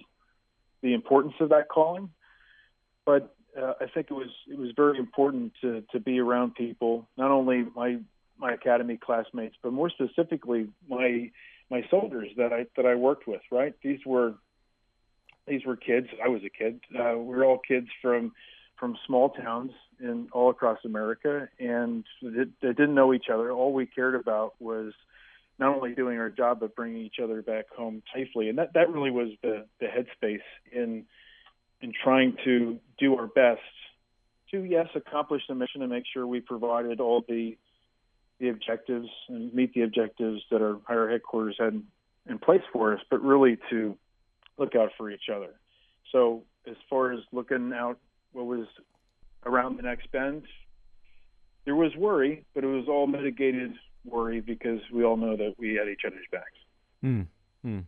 the 0.81 0.93
importance 0.93 1.33
of 1.39 1.49
that 1.49 1.69
calling, 1.69 2.09
but 3.05 3.35
uh, 3.59 3.73
I 3.81 3.85
think 3.93 4.07
it 4.09 4.13
was 4.13 4.29
it 4.49 4.57
was 4.57 4.71
very 4.75 4.97
important 4.97 5.53
to 5.61 5.83
to 5.91 5.99
be 5.99 6.19
around 6.19 6.55
people, 6.55 7.07
not 7.17 7.31
only 7.31 7.65
my 7.75 7.97
my 8.37 8.53
academy 8.53 8.97
classmates, 8.97 9.55
but 9.61 9.73
more 9.73 9.89
specifically 9.89 10.67
my 10.87 11.31
my 11.69 11.83
soldiers 11.89 12.29
that 12.37 12.53
I 12.53 12.65
that 12.75 12.85
I 12.85 12.95
worked 12.95 13.27
with. 13.27 13.41
Right, 13.51 13.73
these 13.83 13.99
were 14.05 14.35
these 15.47 15.65
were 15.65 15.75
kids. 15.75 16.07
I 16.23 16.27
was 16.27 16.41
a 16.43 16.49
kid. 16.49 16.79
Uh, 16.97 17.17
we 17.17 17.35
were 17.35 17.45
all 17.45 17.59
kids 17.59 17.87
from 18.01 18.33
from 18.79 18.97
small 19.05 19.29
towns 19.29 19.71
in 19.99 20.27
all 20.33 20.49
across 20.49 20.79
America, 20.83 21.47
and 21.59 22.03
they, 22.21 22.43
they 22.61 22.69
didn't 22.69 22.95
know 22.95 23.13
each 23.13 23.27
other. 23.31 23.51
All 23.51 23.71
we 23.71 23.85
cared 23.85 24.15
about 24.15 24.55
was 24.59 24.93
not 25.59 25.75
only 25.75 25.93
doing 25.93 26.17
our 26.17 26.29
job 26.29 26.59
but 26.59 26.75
bringing 26.75 27.01
each 27.01 27.19
other 27.23 27.41
back 27.41 27.65
home 27.75 28.01
safely. 28.13 28.49
And 28.49 28.57
that 28.57 28.73
that 28.73 28.89
really 28.89 29.11
was 29.11 29.29
the 29.41 29.65
the 29.79 29.87
headspace 29.87 30.41
in 30.71 31.05
in 31.81 31.93
trying 32.03 32.37
to 32.45 32.79
do 32.97 33.15
our 33.15 33.27
best 33.27 33.61
to 34.51 34.63
yes 34.63 34.87
accomplish 34.95 35.43
the 35.47 35.55
mission 35.55 35.81
and 35.81 35.91
make 35.91 36.05
sure 36.11 36.25
we 36.25 36.39
provided 36.39 36.99
all 36.99 37.23
the 37.27 37.57
the 38.39 38.49
objectives 38.49 39.07
and 39.29 39.53
meet 39.53 39.73
the 39.73 39.81
objectives 39.81 40.41
that 40.51 40.61
our 40.61 40.79
higher 40.85 41.09
headquarters 41.09 41.55
had 41.59 41.81
in 42.27 42.39
place 42.39 42.61
for 42.71 42.93
us, 42.93 43.01
but 43.09 43.21
really 43.21 43.57
to 43.69 43.97
look 44.57 44.75
out 44.75 44.91
for 44.97 45.09
each 45.09 45.29
other. 45.33 45.59
So 46.11 46.43
as 46.67 46.75
far 46.89 47.11
as 47.11 47.19
looking 47.31 47.71
out 47.73 47.97
what 48.31 48.45
was 48.45 48.67
around 49.45 49.77
the 49.77 49.83
next 49.83 50.11
bend, 50.11 50.43
there 51.65 51.75
was 51.75 51.95
worry, 51.95 52.45
but 52.53 52.63
it 52.63 52.67
was 52.67 52.85
all 52.87 53.07
mitigated 53.07 53.73
worry 54.05 54.41
because 54.41 54.79
we 54.91 55.03
all 55.03 55.17
know 55.17 55.37
that 55.37 55.55
we 55.57 55.75
had 55.75 55.87
each 55.87 56.01
other's 56.05 56.25
backs. 56.31 56.45
Mm. 57.03 57.27
Mm. 57.65 57.85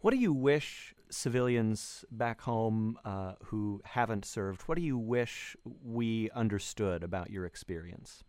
What 0.00 0.10
do 0.10 0.18
you 0.18 0.32
wish 0.32 0.94
civilians 1.10 2.04
back 2.10 2.40
home 2.42 2.98
uh, 3.04 3.34
who 3.44 3.80
haven't 3.84 4.24
served, 4.24 4.62
what 4.62 4.76
do 4.76 4.82
you 4.82 4.98
wish 4.98 5.56
we 5.84 6.30
understood 6.30 7.02
about 7.02 7.30
your 7.30 7.46
experience? 7.46 8.24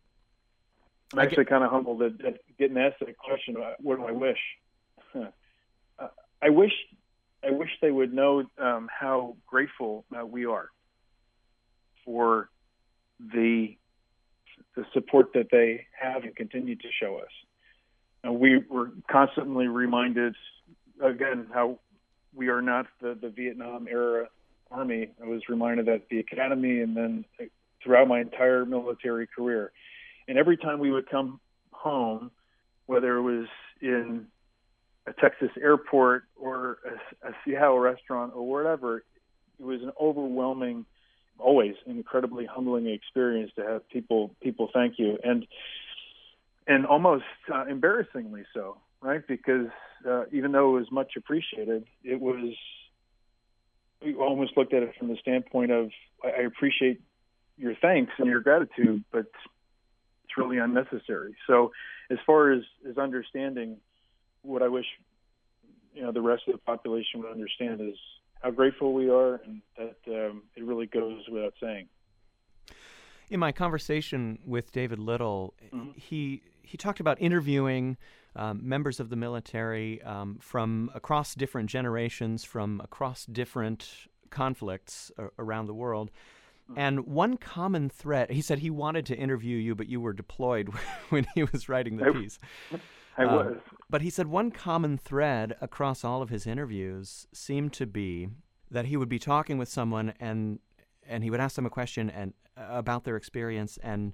I'm 1.13 1.20
actually 1.20 1.46
kind 1.46 1.63
of 1.63 1.72
humbled 1.72 2.01
at, 2.01 2.13
at, 2.25 2.39
getting 2.60 2.77
asked 2.77 3.00
that 3.00 3.17
question. 3.17 3.56
Uh, 3.58 3.74
what 3.79 3.98
do 3.98 4.06
I 4.06 4.12
wish? 4.12 4.39
Uh, 6.00 6.10
I 6.44 6.50
wish, 6.51 6.74
I 7.46 7.51
wish 7.51 7.70
they 7.82 7.91
would 7.91 8.13
know 8.13 8.44
um, 8.58 8.89
how 8.91 9.36
grateful 9.46 10.06
uh, 10.17 10.25
we 10.25 10.46
are 10.46 10.70
for 12.06 12.50
the 13.20 13.75
the 14.75 14.86
support 14.94 15.27
that 15.34 15.48
they 15.51 15.86
have 16.00 16.24
and 16.24 16.36
continue 16.36 16.75
to 16.75 16.88
show 17.01 17.17
us. 17.17 17.32
And 18.24 18.39
we 18.39 18.63
were 18.70 18.91
constantly 19.10 19.67
reminded 19.67 20.36
again 21.01 21.48
how 21.53 21.79
we 22.34 22.50
are 22.50 22.62
not 22.62 22.86
the, 23.01 23.17
the 23.20 23.29
Vietnam 23.29 23.88
era 23.89 24.29
army. 24.70 25.10
I 25.22 25.27
was 25.27 25.41
reminded 25.50 25.88
that 25.88 26.10
the 26.10 26.20
academy 26.20 26.82
and 26.82 26.96
then 26.96 27.25
throughout 27.84 28.08
my 28.08 28.20
entire 28.20 28.65
military 28.65 29.27
career. 29.27 29.72
And 30.27 30.38
every 30.38 30.58
time 30.58 30.79
we 30.79 30.91
would 30.91 31.10
come 31.10 31.39
home, 31.72 32.32
whether 32.86 33.17
it 33.17 33.22
was 33.22 33.48
in 33.82 34.27
a 35.07 35.13
Texas 35.13 35.49
airport 35.59 36.23
or 36.35 36.79
a, 37.23 37.29
a 37.29 37.31
Seattle 37.45 37.79
restaurant 37.79 38.33
or 38.35 38.47
whatever, 38.47 39.03
it 39.59 39.65
was 39.65 39.81
an 39.81 39.91
overwhelming, 39.99 40.85
always 41.39 41.75
incredibly 41.85 42.45
humbling 42.45 42.87
experience 42.87 43.51
to 43.55 43.63
have 43.63 43.89
people 43.89 44.35
people 44.41 44.69
thank 44.73 44.99
you 44.99 45.17
and 45.23 45.47
and 46.67 46.85
almost 46.85 47.23
uh, 47.53 47.65
embarrassingly 47.65 48.43
so 48.53 48.77
right? 49.01 49.25
Because 49.27 49.67
uh, 50.07 50.23
even 50.31 50.51
though 50.51 50.75
it 50.75 50.79
was 50.79 50.91
much 50.91 51.13
appreciated, 51.15 51.85
it 52.03 52.19
was 52.19 52.53
we 54.03 54.13
almost 54.15 54.55
looked 54.55 54.73
at 54.73 54.83
it 54.83 54.93
from 54.97 55.07
the 55.07 55.17
standpoint 55.17 55.71
of 55.71 55.89
I 56.23 56.41
appreciate 56.41 57.01
your 57.57 57.73
thanks 57.81 58.13
and 58.19 58.27
your 58.27 58.41
gratitude, 58.41 59.03
but 59.11 59.25
it's 60.25 60.37
really 60.37 60.59
unnecessary. 60.59 61.35
So, 61.47 61.71
as 62.11 62.17
far 62.25 62.51
as 62.51 62.63
as 62.87 62.97
understanding, 62.97 63.77
what 64.48 64.63
I 64.63 64.68
wish 64.68 64.86
you 65.94 66.04
know 66.04 66.12
the 66.12 66.22
rest 66.22 66.44
of 66.48 66.54
the 66.54 66.60
population 66.60 67.22
would 67.22 67.32
understand 67.32 67.82
is 67.82 67.96
how 68.42 68.51
grateful 68.51 68.94
we 68.94 69.10
are, 69.10 69.42
and 69.46 69.62
that 69.77 69.98
um, 70.08 70.44
it 70.56 70.63
really 70.63 70.86
goes 70.86 71.22
without 71.32 71.54
saying. 71.62 71.88
In 73.30 73.39
my 73.39 73.51
conversation 73.51 74.39
with 74.46 74.72
David 74.72 75.00
Little, 75.00 75.56
mm-hmm. 75.74 75.92
he 75.96 76.44
he 76.62 76.77
talked 76.77 77.00
about 77.00 77.20
interviewing 77.20 77.98
um, 78.36 78.62
members 78.63 79.00
of 79.00 79.10
the 79.10 79.16
military 79.16 80.01
um, 80.04 80.38
from 80.39 80.92
across 80.94 81.34
different 81.34 81.70
generations, 81.70 82.44
from 82.44 82.80
across 82.84 83.25
different 83.25 84.08
conflicts 84.30 85.12
uh, 85.18 85.27
around 85.39 85.66
the 85.66 85.74
world. 85.74 86.12
Hmm. 86.68 86.74
And 86.77 87.00
one 87.08 87.38
common 87.38 87.89
thread, 87.89 88.30
he 88.30 88.42
said 88.42 88.60
he 88.60 88.70
wanted 88.70 89.06
to 89.08 89.16
interview 89.16 89.58
you, 89.58 89.74
but 89.74 89.88
you 89.88 90.00
were 90.00 90.13
deployed 90.13 90.70
when 91.10 91.25
he 91.34 91.44
was 91.44 91.68
writing 91.68 91.98
the 91.98 92.13
piece. 92.13 92.38
I 93.17 93.24
um, 93.24 93.36
was. 93.36 93.57
but 93.89 94.01
he 94.01 94.09
said 94.09 94.27
one 94.27 94.51
common 94.51 94.97
thread 94.97 95.55
across 95.62 96.03
all 96.03 96.21
of 96.21 96.29
his 96.29 96.45
interviews 96.45 97.27
seemed 97.33 97.74
to 97.74 97.86
be 97.86 98.29
that 98.69 98.86
he 98.86 98.97
would 98.97 99.09
be 99.09 99.19
talking 99.19 99.57
with 99.57 99.69
someone 99.69 100.13
and 100.19 100.59
and 101.07 101.24
he 101.24 101.29
would 101.29 101.39
ask 101.39 101.55
them 101.55 101.65
a 101.65 101.69
question 101.69 102.09
and 102.09 102.33
uh, 102.57 102.65
about 102.69 103.03
their 103.03 103.15
experience 103.15 103.77
and 103.81 104.13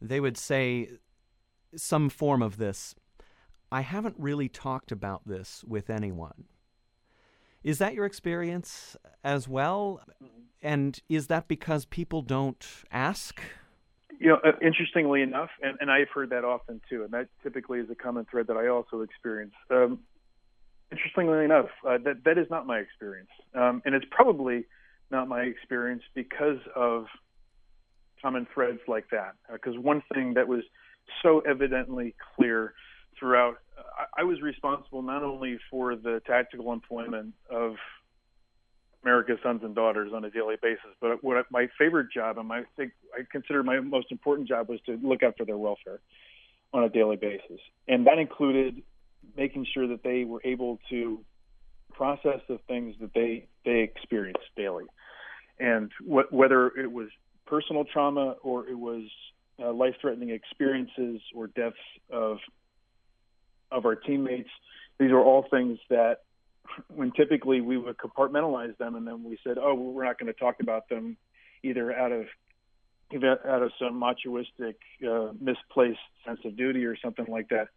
they 0.00 0.20
would 0.20 0.36
say 0.36 0.90
some 1.74 2.08
form 2.08 2.42
of 2.42 2.58
this 2.58 2.94
I 3.74 3.80
haven't 3.80 4.14
really 4.18 4.48
talked 4.48 4.92
about 4.92 5.26
this 5.26 5.64
with 5.66 5.90
anyone. 5.90 6.44
Is 7.64 7.78
that 7.78 7.94
your 7.94 8.04
experience 8.04 8.96
as 9.24 9.48
well? 9.48 10.00
And 10.62 11.00
is 11.08 11.26
that 11.26 11.48
because 11.48 11.84
people 11.84 12.22
don't 12.22 12.64
ask? 12.92 13.40
You 14.20 14.28
know, 14.28 14.38
uh, 14.44 14.52
interestingly 14.62 15.22
enough, 15.22 15.50
and, 15.62 15.76
and 15.80 15.90
I've 15.90 16.08
heard 16.14 16.30
that 16.30 16.44
often 16.44 16.80
too, 16.88 17.04
and 17.04 17.12
that 17.12 17.28
typically 17.42 17.80
is 17.80 17.90
a 17.90 17.94
common 17.94 18.26
thread 18.30 18.46
that 18.46 18.56
I 18.56 18.68
also 18.68 19.00
experience. 19.02 19.54
Um, 19.70 20.00
interestingly 20.90 21.44
enough, 21.44 21.68
uh, 21.86 21.98
that 22.04 22.24
that 22.24 22.38
is 22.38 22.46
not 22.50 22.66
my 22.66 22.78
experience, 22.78 23.30
um, 23.54 23.82
and 23.84 23.94
it's 23.94 24.06
probably 24.10 24.66
not 25.10 25.28
my 25.28 25.42
experience 25.42 26.02
because 26.14 26.58
of 26.74 27.06
common 28.22 28.46
threads 28.54 28.80
like 28.88 29.10
that. 29.10 29.34
Because 29.52 29.76
uh, 29.76 29.80
one 29.80 30.02
thing 30.12 30.34
that 30.34 30.48
was 30.48 30.62
so 31.22 31.40
evidently 31.40 32.14
clear 32.36 32.74
throughout. 33.18 33.56
I, 33.98 34.22
I 34.22 34.24
was 34.24 34.40
responsible 34.40 35.02
not 35.02 35.22
only 35.22 35.58
for 35.70 35.96
the 35.96 36.20
tactical 36.26 36.72
employment 36.72 37.34
of 37.50 37.74
America's 39.04 39.38
sons 39.42 39.60
and 39.62 39.74
daughters 39.74 40.12
on 40.14 40.24
a 40.24 40.30
daily 40.30 40.56
basis, 40.60 40.90
but 41.00 41.22
what 41.22 41.44
my 41.50 41.68
favorite 41.78 42.10
job 42.12 42.38
and 42.38 42.48
my 42.48 42.62
think 42.76 42.92
I 43.14 43.22
consider 43.30 43.62
my 43.62 43.80
most 43.80 44.10
important 44.10 44.48
job 44.48 44.68
was 44.68 44.80
to 44.86 44.98
look 45.02 45.22
after 45.22 45.44
their 45.44 45.58
welfare 45.58 46.00
on 46.72 46.84
a 46.84 46.88
daily 46.88 47.16
basis, 47.16 47.60
and 47.86 48.06
that 48.06 48.18
included 48.18 48.82
making 49.36 49.66
sure 49.72 49.86
that 49.88 50.02
they 50.02 50.24
were 50.24 50.40
able 50.44 50.78
to 50.90 51.20
process 51.92 52.40
the 52.48 52.58
things 52.66 52.94
that 53.00 53.12
they 53.14 53.46
they 53.64 53.80
experienced 53.80 54.48
daily, 54.56 54.84
and 55.58 55.92
wh- 56.00 56.32
whether 56.32 56.68
it 56.68 56.90
was 56.90 57.08
personal 57.46 57.84
trauma 57.84 58.36
or 58.42 58.66
it 58.68 58.78
was 58.78 59.04
uh, 59.62 59.72
life-threatening 59.72 60.30
experiences 60.30 61.20
or 61.34 61.46
deaths 61.46 61.76
of 62.10 62.38
of 63.70 63.84
our 63.86 63.94
teammates. 63.94 64.50
These 64.98 65.10
are 65.10 65.20
all 65.20 65.46
things 65.50 65.78
that, 65.90 66.22
when 66.88 67.12
typically 67.12 67.60
we 67.60 67.76
would 67.76 67.96
compartmentalize 67.96 68.76
them, 68.78 68.94
and 68.94 69.06
then 69.06 69.22
we 69.24 69.38
said, 69.44 69.58
"Oh, 69.58 69.74
well, 69.74 69.92
we're 69.92 70.04
not 70.04 70.18
going 70.18 70.32
to 70.32 70.38
talk 70.38 70.56
about 70.60 70.88
them," 70.88 71.16
either 71.62 71.92
out 71.92 72.12
of 72.12 72.26
out 73.14 73.62
of 73.62 73.70
some 73.78 74.00
machoistic, 74.00 74.74
uh, 75.08 75.32
misplaced 75.40 76.00
sense 76.26 76.40
of 76.44 76.56
duty 76.56 76.84
or 76.84 76.96
something 76.96 77.26
like 77.28 77.48
that, 77.50 77.68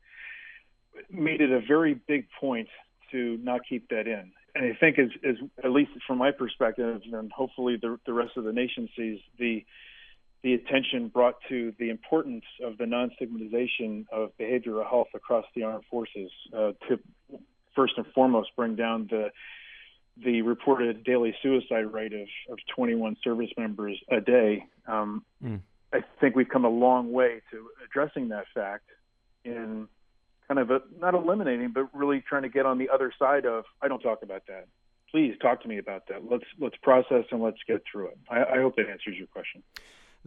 made 1.12 1.42
it 1.42 1.52
a 1.52 1.60
very 1.60 1.94
big 1.94 2.28
point 2.40 2.70
to 3.12 3.38
not 3.44 3.62
keep 3.68 3.88
that 3.90 4.08
in. 4.08 4.32
And 4.56 4.66
I 4.66 4.78
think, 4.80 4.98
as, 4.98 5.10
as 5.24 5.36
at 5.64 5.72
least 5.72 5.92
from 6.08 6.18
my 6.18 6.32
perspective, 6.32 7.02
and 7.12 7.32
hopefully 7.32 7.78
the, 7.80 8.00
the 8.06 8.14
rest 8.14 8.38
of 8.38 8.44
the 8.44 8.54
nation 8.54 8.90
sees 8.98 9.20
the 9.38 9.66
the 10.44 10.54
attention 10.54 11.08
brought 11.08 11.36
to 11.50 11.74
the 11.80 11.90
importance 11.90 12.46
of 12.64 12.78
the 12.78 12.86
non-stigmatization 12.86 14.06
of 14.12 14.30
behavioral 14.40 14.88
health 14.88 15.08
across 15.16 15.46
the 15.56 15.64
armed 15.64 15.84
forces 15.90 16.32
uh, 16.56 16.72
to 16.88 17.00
first 17.78 17.94
and 17.96 18.06
foremost 18.14 18.50
bring 18.58 18.76
down 18.76 19.08
the 19.10 19.30
the 20.24 20.42
reported 20.42 21.04
daily 21.04 21.36
suicide 21.44 21.94
rate 21.94 22.12
of, 22.12 22.28
of 22.50 22.58
21 22.76 23.18
service 23.24 23.52
members 23.56 24.00
a 24.10 24.20
day. 24.20 24.66
Um, 24.88 25.24
mm. 25.44 25.62
I 25.94 26.00
think 26.20 26.36
we've 26.36 26.50
come 26.50 26.66
a 26.66 26.70
long 26.70 27.12
way 27.12 27.42
to 27.52 27.70
addressing 27.86 28.30
that 28.30 28.46
fact 28.54 28.90
in 29.46 29.88
kind 30.48 30.60
of 30.60 30.72
a, 30.72 30.82
not 31.00 31.14
eliminating, 31.14 31.72
but 31.72 31.94
really 31.94 32.24
trying 32.28 32.44
to 32.44 32.50
get 32.50 32.66
on 32.66 32.78
the 32.78 32.90
other 32.90 33.14
side 33.20 33.46
of 33.46 33.66
I 33.82 33.88
don't 33.88 34.02
talk 34.02 34.24
about 34.24 34.48
that. 34.48 34.68
Please 35.12 35.36
talk 35.42 35.62
to 35.62 35.68
me 35.68 35.78
about 35.78 36.08
that. 36.08 36.30
Let's 36.30 36.44
let's 36.60 36.76
process 36.82 37.26
and 37.32 37.42
let's 37.42 37.60
get 37.68 37.84
through 37.90 38.08
it. 38.08 38.18
I, 38.30 38.44
I 38.44 38.62
hope 38.62 38.76
that 38.78 38.90
answers 38.90 39.16
your 39.18 39.28
question. 39.28 39.64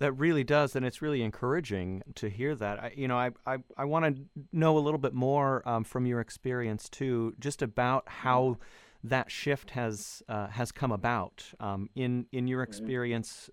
That 0.01 0.13
really 0.13 0.45
does, 0.45 0.75
and 0.75 0.85
it's 0.85 1.03
really 1.03 1.23
encouraging 1.23 2.03
to 2.17 2.29
hear 2.29 2.55
that. 2.57 2.83
I, 2.83 2.93
you 2.97 3.07
know, 3.07 3.19
I 3.19 3.31
I, 3.47 3.59
I 3.77 3.85
want 3.85 4.17
to 4.17 4.23
know 4.53 4.77
a 4.77 4.81
little 4.81 4.99
bit 4.99 5.13
more 5.15 5.67
um, 5.69 5.85
from 5.85 6.07
your 6.07 6.21
experience 6.21 6.89
too, 6.89 7.35
just 7.39 7.63
about 7.63 8.09
how 8.09 8.57
that 9.05 9.31
shift 9.31 9.71
has 9.71 10.23
uh, 10.29 10.49
has 10.49 10.73
come 10.73 10.91
about 10.91 11.45
um, 11.61 11.91
in 11.95 12.27
in 12.33 12.49
your 12.49 12.63
mm-hmm. 12.63 12.71
experience. 12.71 13.51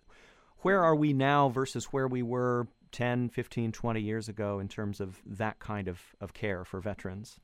Where 0.61 0.83
are 0.83 0.95
we 0.95 1.13
now 1.13 1.49
versus 1.49 1.85
where 1.85 2.07
we 2.07 2.23
were 2.23 2.67
10, 2.91 3.29
15, 3.29 3.71
20 3.71 4.01
years 4.01 4.29
ago 4.29 4.59
in 4.59 4.67
terms 4.67 4.99
of 4.99 5.21
that 5.25 5.59
kind 5.59 5.87
of, 5.87 6.01
of 6.19 6.33
care 6.33 6.65
for 6.65 6.79
veterans? 6.79 7.39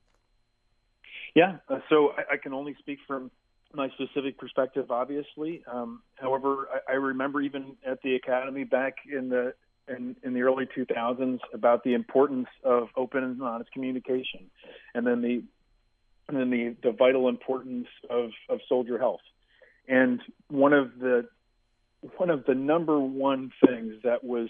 Yeah, 1.36 1.58
uh, 1.70 1.80
so 1.90 2.10
I, 2.18 2.34
I, 2.34 2.38
can 2.38 2.54
only 2.54 2.76
speak 2.80 3.00
from 3.08 3.32
my 3.74 3.90
specific 3.90 4.38
perspective, 4.38 4.92
obviously. 4.92 5.64
Um, 5.72 6.02
however, 6.16 6.68
I, 6.88 6.94
I 6.94 6.96
remember 6.96 7.42
even 7.42 7.76
at 7.86 8.02
the 8.02 8.16
academy 8.16 8.64
back 8.64 8.96
in 9.12 9.30
the 9.30 9.54
in, 9.88 10.16
in 10.24 10.34
the 10.34 10.42
early 10.42 10.66
2000s 10.66 11.40
about 11.54 11.84
the 11.84 11.94
importance 11.94 12.48
of 12.64 12.88
open 12.96 13.24
and 13.24 13.42
honest 13.42 13.72
communication, 13.72 14.50
and 14.94 15.06
then 15.06 15.22
the 15.22 15.44
and 16.30 16.38
then 16.38 16.50
the, 16.50 16.76
the 16.84 16.96
vital 16.96 17.28
importance 17.28 17.88
of, 18.10 18.30
of 18.50 18.60
soldier 18.70 18.98
health. 18.98 19.20
And 19.88 20.22
one 20.50 20.74
of 20.74 20.98
the 21.00 21.28
one 22.18 22.30
of 22.30 22.46
the 22.46 22.56
number 22.56 23.00
one 23.00 23.52
things 23.66 23.96
that 24.04 24.24
was 24.24 24.50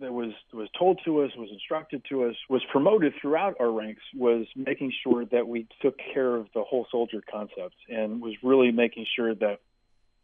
that 0.00 0.12
was 0.12 0.32
was 0.52 0.68
told 0.78 1.00
to 1.04 1.22
us, 1.22 1.30
was 1.36 1.48
instructed 1.50 2.02
to 2.08 2.24
us, 2.24 2.34
was 2.48 2.62
promoted 2.70 3.14
throughout 3.20 3.56
our 3.60 3.70
ranks 3.70 4.02
was 4.14 4.46
making 4.54 4.92
sure 5.02 5.24
that 5.26 5.46
we 5.48 5.66
took 5.80 5.96
care 6.12 6.36
of 6.36 6.46
the 6.54 6.62
whole 6.62 6.86
soldier 6.90 7.22
concept 7.30 7.74
and 7.88 8.20
was 8.20 8.34
really 8.42 8.70
making 8.70 9.06
sure 9.16 9.34
that 9.34 9.60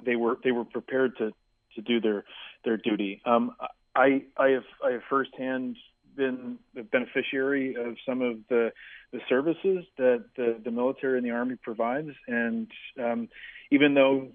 they 0.05 0.17
were 0.17 0.39
they 0.45 0.53
were 0.53 0.65
prepared 0.65 1.17
to 1.19 1.33
to 1.75 1.83
do 1.83 2.01
their 2.01 2.25
their 2.65 2.77
duty. 2.77 3.21
Um, 3.25 3.57
I 3.95 4.25
I 4.37 4.49
have 4.49 4.65
I 4.85 4.93
have 4.93 5.03
firsthand 5.09 5.77
been 6.17 6.59
the 6.75 6.83
beneficiary 6.83 7.75
of 7.77 7.97
some 8.07 8.23
of 8.23 8.39
the 8.49 8.73
the 9.13 9.21
services 9.29 9.85
that 9.99 10.25
the, 10.37 10.59
the 10.65 10.71
military 10.71 11.19
and 11.19 11.27
the 11.27 11.31
army 11.31 11.57
provides, 11.63 12.11
and 12.27 12.71
um, 13.03 13.29
even 13.71 13.95
though 13.95 14.29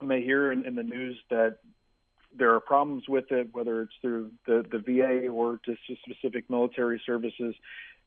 you 0.00 0.08
may 0.08 0.22
hear 0.22 0.50
in, 0.50 0.64
in 0.64 0.74
the 0.74 0.82
news 0.82 1.18
that 1.30 1.58
there 2.36 2.54
are 2.54 2.60
problems 2.60 3.04
with 3.08 3.30
it, 3.30 3.48
whether 3.52 3.82
it's 3.82 3.92
through 4.00 4.30
the, 4.46 4.64
the 4.70 4.78
VA 4.78 5.28
or 5.28 5.60
just 5.64 5.80
specific 6.04 6.48
military 6.48 7.00
services. 7.04 7.54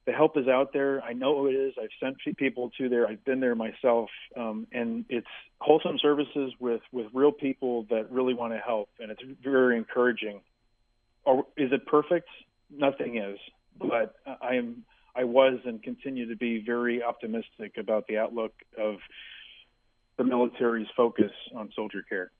The 0.06 0.12
help 0.12 0.38
is 0.38 0.48
out 0.48 0.74
there. 0.74 1.02
I 1.02 1.14
know 1.14 1.48
it 1.48 1.54
is. 1.54 1.74
I've 1.82 1.90
sent 2.02 2.18
people 2.38 2.72
to 2.78 2.90
there. 2.90 3.08
I've 3.08 3.24
been 3.24 3.40
there 3.40 3.56
myself, 3.56 4.10
um, 4.36 4.68
and 4.74 5.06
it's 5.08 5.28
wholesome 5.62 5.98
services 6.02 6.54
with 6.60 6.82
with 6.92 7.08
real 7.14 7.32
people 7.32 7.86
that 7.90 8.12
really 8.12 8.34
want 8.34 8.52
to 8.54 8.60
help, 8.60 8.90
and 9.00 9.12
it's 9.12 9.22
very 9.42 9.78
encouraging. 9.78 10.42
Or 11.24 11.46
is 11.56 11.72
it 11.72 11.86
perfect? 11.86 12.28
Nothing 12.70 13.18
is, 13.18 13.40
but 13.80 14.16
I 14.42 14.56
am. 14.56 14.84
I 15.16 15.24
was 15.24 15.60
and 15.64 15.82
continue 15.82 16.28
to 16.30 16.36
be 16.36 16.64
very 16.66 17.02
optimistic 17.02 17.78
about 17.78 18.08
the 18.08 18.18
outlook 18.18 18.54
of 18.78 18.96
the 20.18 20.24
military's 20.24 20.88
focus 20.98 21.32
on 21.56 21.72
soldier 21.76 22.04
care. 22.08 22.32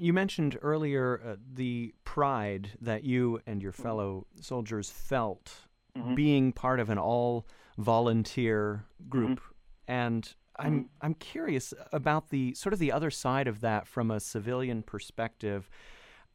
You 0.00 0.14
mentioned 0.14 0.58
earlier 0.62 1.20
uh, 1.22 1.36
the 1.54 1.92
pride 2.04 2.70
that 2.80 3.04
you 3.04 3.42
and 3.46 3.62
your 3.62 3.72
fellow 3.72 4.26
soldiers 4.40 4.90
felt 4.90 5.52
mm-hmm. 5.94 6.14
being 6.14 6.52
part 6.52 6.80
of 6.80 6.88
an 6.88 6.96
all 6.96 7.46
volunteer 7.76 8.86
group. 9.10 9.40
Mm-hmm. 9.40 9.92
And 9.92 10.34
I'm 10.58 10.72
mm-hmm. 10.72 10.86
I'm 11.02 11.14
curious 11.14 11.74
about 11.92 12.30
the 12.30 12.54
sort 12.54 12.72
of 12.72 12.78
the 12.78 12.92
other 12.92 13.10
side 13.10 13.46
of 13.46 13.60
that 13.60 13.86
from 13.86 14.10
a 14.10 14.20
civilian 14.20 14.82
perspective. 14.82 15.68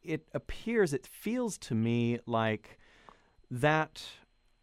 It 0.04 0.28
appears, 0.36 0.94
it 0.94 1.08
feels 1.08 1.58
to 1.60 1.74
me 1.74 2.20
like 2.28 2.78
that 3.50 4.04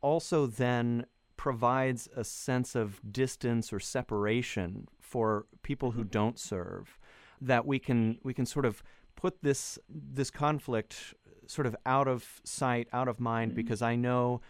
also 0.00 0.46
then 0.46 1.06
provides 1.36 2.08
a 2.14 2.22
sense 2.22 2.76
of 2.76 3.00
distance 3.12 3.72
or 3.72 3.80
separation 3.80 4.86
for 5.00 5.46
people 5.64 5.90
who 5.90 6.02
mm-hmm. 6.02 6.10
don't 6.10 6.38
serve 6.38 7.00
that 7.46 7.66
we 7.66 7.78
can 7.78 8.18
we 8.22 8.34
can 8.34 8.46
sort 8.46 8.64
of 8.64 8.82
put 9.16 9.42
this 9.42 9.78
this 9.88 10.30
conflict 10.30 11.14
sort 11.46 11.66
of 11.66 11.76
out 11.84 12.08
of 12.08 12.40
sight, 12.44 12.88
out 12.92 13.08
of 13.08 13.20
mind, 13.20 13.50
mm-hmm. 13.50 13.56
because 13.56 13.82
I 13.82 13.96
know 13.96 14.40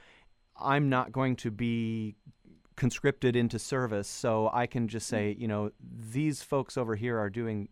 I'm 0.61 0.89
not 0.89 1.13
going 1.13 1.37
to 1.37 1.51
be 1.51 2.17
conscripted 2.77 3.37
into 3.37 3.59
service, 3.59 4.09
so 4.09 4.51
I 4.53 4.67
can 4.67 4.89
just 4.89 5.07
say, 5.07 5.33
mm-hmm. 5.33 5.43
you 5.43 5.49
know, 5.49 5.71
these 5.81 6.43
folks 6.43 6.77
over 6.77 6.97
here 6.97 7.19
are 7.19 7.31
doing 7.31 7.69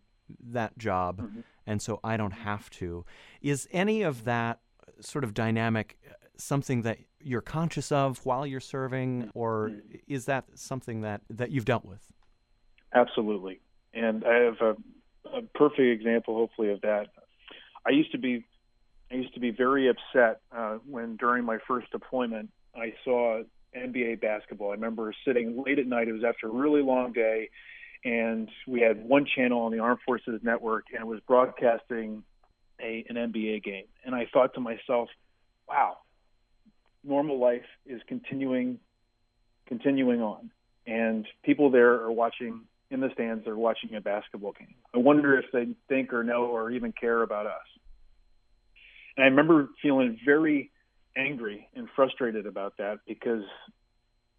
that 0.51 0.77
job, 0.77 1.21
mm-hmm. 1.21 1.41
and 1.65 1.81
so 1.81 1.99
I 2.03 2.17
don't 2.17 2.31
have 2.31 2.69
to. 2.71 3.05
Is 3.41 3.67
any 3.71 4.01
of 4.01 4.23
that 4.25 4.59
sort 4.99 5.23
of 5.23 5.33
dynamic 5.33 5.97
uh, 6.09 6.13
something 6.37 6.81
that 6.83 6.97
you're 7.19 7.41
conscious 7.41 7.91
of 7.91 8.25
while 8.25 8.45
you're 8.45 8.59
serving, 8.59 9.31
or 9.33 9.69
mm-hmm. 9.69 9.97
is 10.07 10.25
that 10.25 10.45
something 10.55 11.01
that, 11.01 11.21
that 11.29 11.51
you've 11.51 11.65
dealt 11.65 11.85
with? 11.85 12.11
Absolutely. 12.93 13.61
And 13.93 14.23
I 14.25 14.35
have 14.35 14.61
a 14.61 14.75
a 15.25 15.41
perfect 15.41 15.79
example, 15.79 16.35
hopefully, 16.35 16.71
of 16.71 16.81
that. 16.81 17.07
I 17.85 17.91
used 17.91 18.11
to 18.11 18.17
be 18.17 18.45
I 19.11 19.15
used 19.15 19.33
to 19.33 19.39
be 19.39 19.51
very 19.51 19.89
upset 19.89 20.41
uh, 20.55 20.77
when 20.89 21.17
during 21.17 21.43
my 21.43 21.57
first 21.67 21.91
deployment 21.91 22.49
I 22.75 22.93
saw 23.03 23.41
NBA 23.75 24.21
basketball. 24.21 24.69
I 24.69 24.73
remember 24.73 25.13
sitting 25.25 25.61
late 25.65 25.79
at 25.79 25.87
night. 25.87 26.07
It 26.07 26.13
was 26.13 26.23
after 26.23 26.47
a 26.47 26.51
really 26.51 26.81
long 26.81 27.11
day, 27.11 27.49
and 28.05 28.49
we 28.67 28.79
had 28.81 29.03
one 29.03 29.25
channel 29.25 29.61
on 29.61 29.71
the 29.71 29.79
Armed 29.79 29.99
Forces 30.05 30.39
Network, 30.43 30.85
and 30.93 31.01
it 31.01 31.07
was 31.07 31.19
broadcasting 31.27 32.23
a 32.79 33.05
an 33.09 33.15
NBA 33.15 33.63
game. 33.63 33.85
And 34.05 34.15
I 34.15 34.27
thought 34.31 34.53
to 34.53 34.61
myself, 34.61 35.09
"Wow, 35.67 35.97
normal 37.03 37.37
life 37.37 37.67
is 37.85 38.01
continuing 38.07 38.79
continuing 39.65 40.21
on, 40.21 40.51
and 40.87 41.27
people 41.43 41.69
there 41.69 42.01
are 42.01 42.11
watching 42.11 42.61
in 42.91 42.99
the 42.99 43.09
stands 43.13 43.47
are 43.47 43.57
watching 43.57 43.95
a 43.95 44.01
basketball 44.01 44.51
game. 44.51 44.75
I 44.93 44.97
wonder 44.97 45.39
if 45.39 45.45
they 45.51 45.67
think 45.87 46.13
or 46.13 46.23
know 46.23 46.45
or 46.45 46.69
even 46.71 46.91
care 46.91 47.23
about 47.23 47.47
us. 47.47 47.65
And 49.17 49.23
I 49.23 49.27
remember 49.29 49.69
feeling 49.81 50.19
very 50.23 50.71
angry 51.17 51.67
and 51.73 51.87
frustrated 51.95 52.45
about 52.45 52.77
that 52.77 52.99
because 53.07 53.43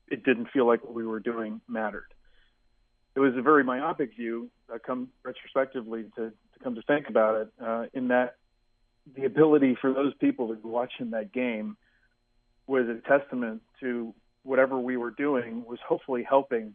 it 0.08 0.22
didn't 0.24 0.48
feel 0.52 0.66
like 0.66 0.84
what 0.84 0.94
we 0.94 1.06
were 1.06 1.20
doing 1.20 1.60
mattered. 1.66 2.12
It 3.14 3.20
was 3.20 3.34
a 3.36 3.42
very 3.42 3.64
myopic 3.64 4.14
view, 4.16 4.50
uh, 4.72 4.78
come 4.84 5.08
retrospectively 5.24 6.04
to, 6.16 6.30
to 6.30 6.58
come 6.62 6.74
to 6.74 6.82
think 6.82 7.08
about 7.08 7.42
it, 7.42 7.48
uh, 7.62 7.84
in 7.94 8.08
that 8.08 8.36
the 9.16 9.24
ability 9.24 9.76
for 9.80 9.92
those 9.92 10.14
people 10.20 10.48
to 10.48 10.54
be 10.54 10.68
watching 10.68 11.10
that 11.10 11.32
game 11.32 11.76
was 12.66 12.86
a 12.88 13.00
testament 13.08 13.62
to 13.80 14.14
whatever 14.44 14.78
we 14.78 14.96
were 14.96 15.10
doing 15.10 15.64
was 15.66 15.78
hopefully 15.86 16.24
helping 16.28 16.74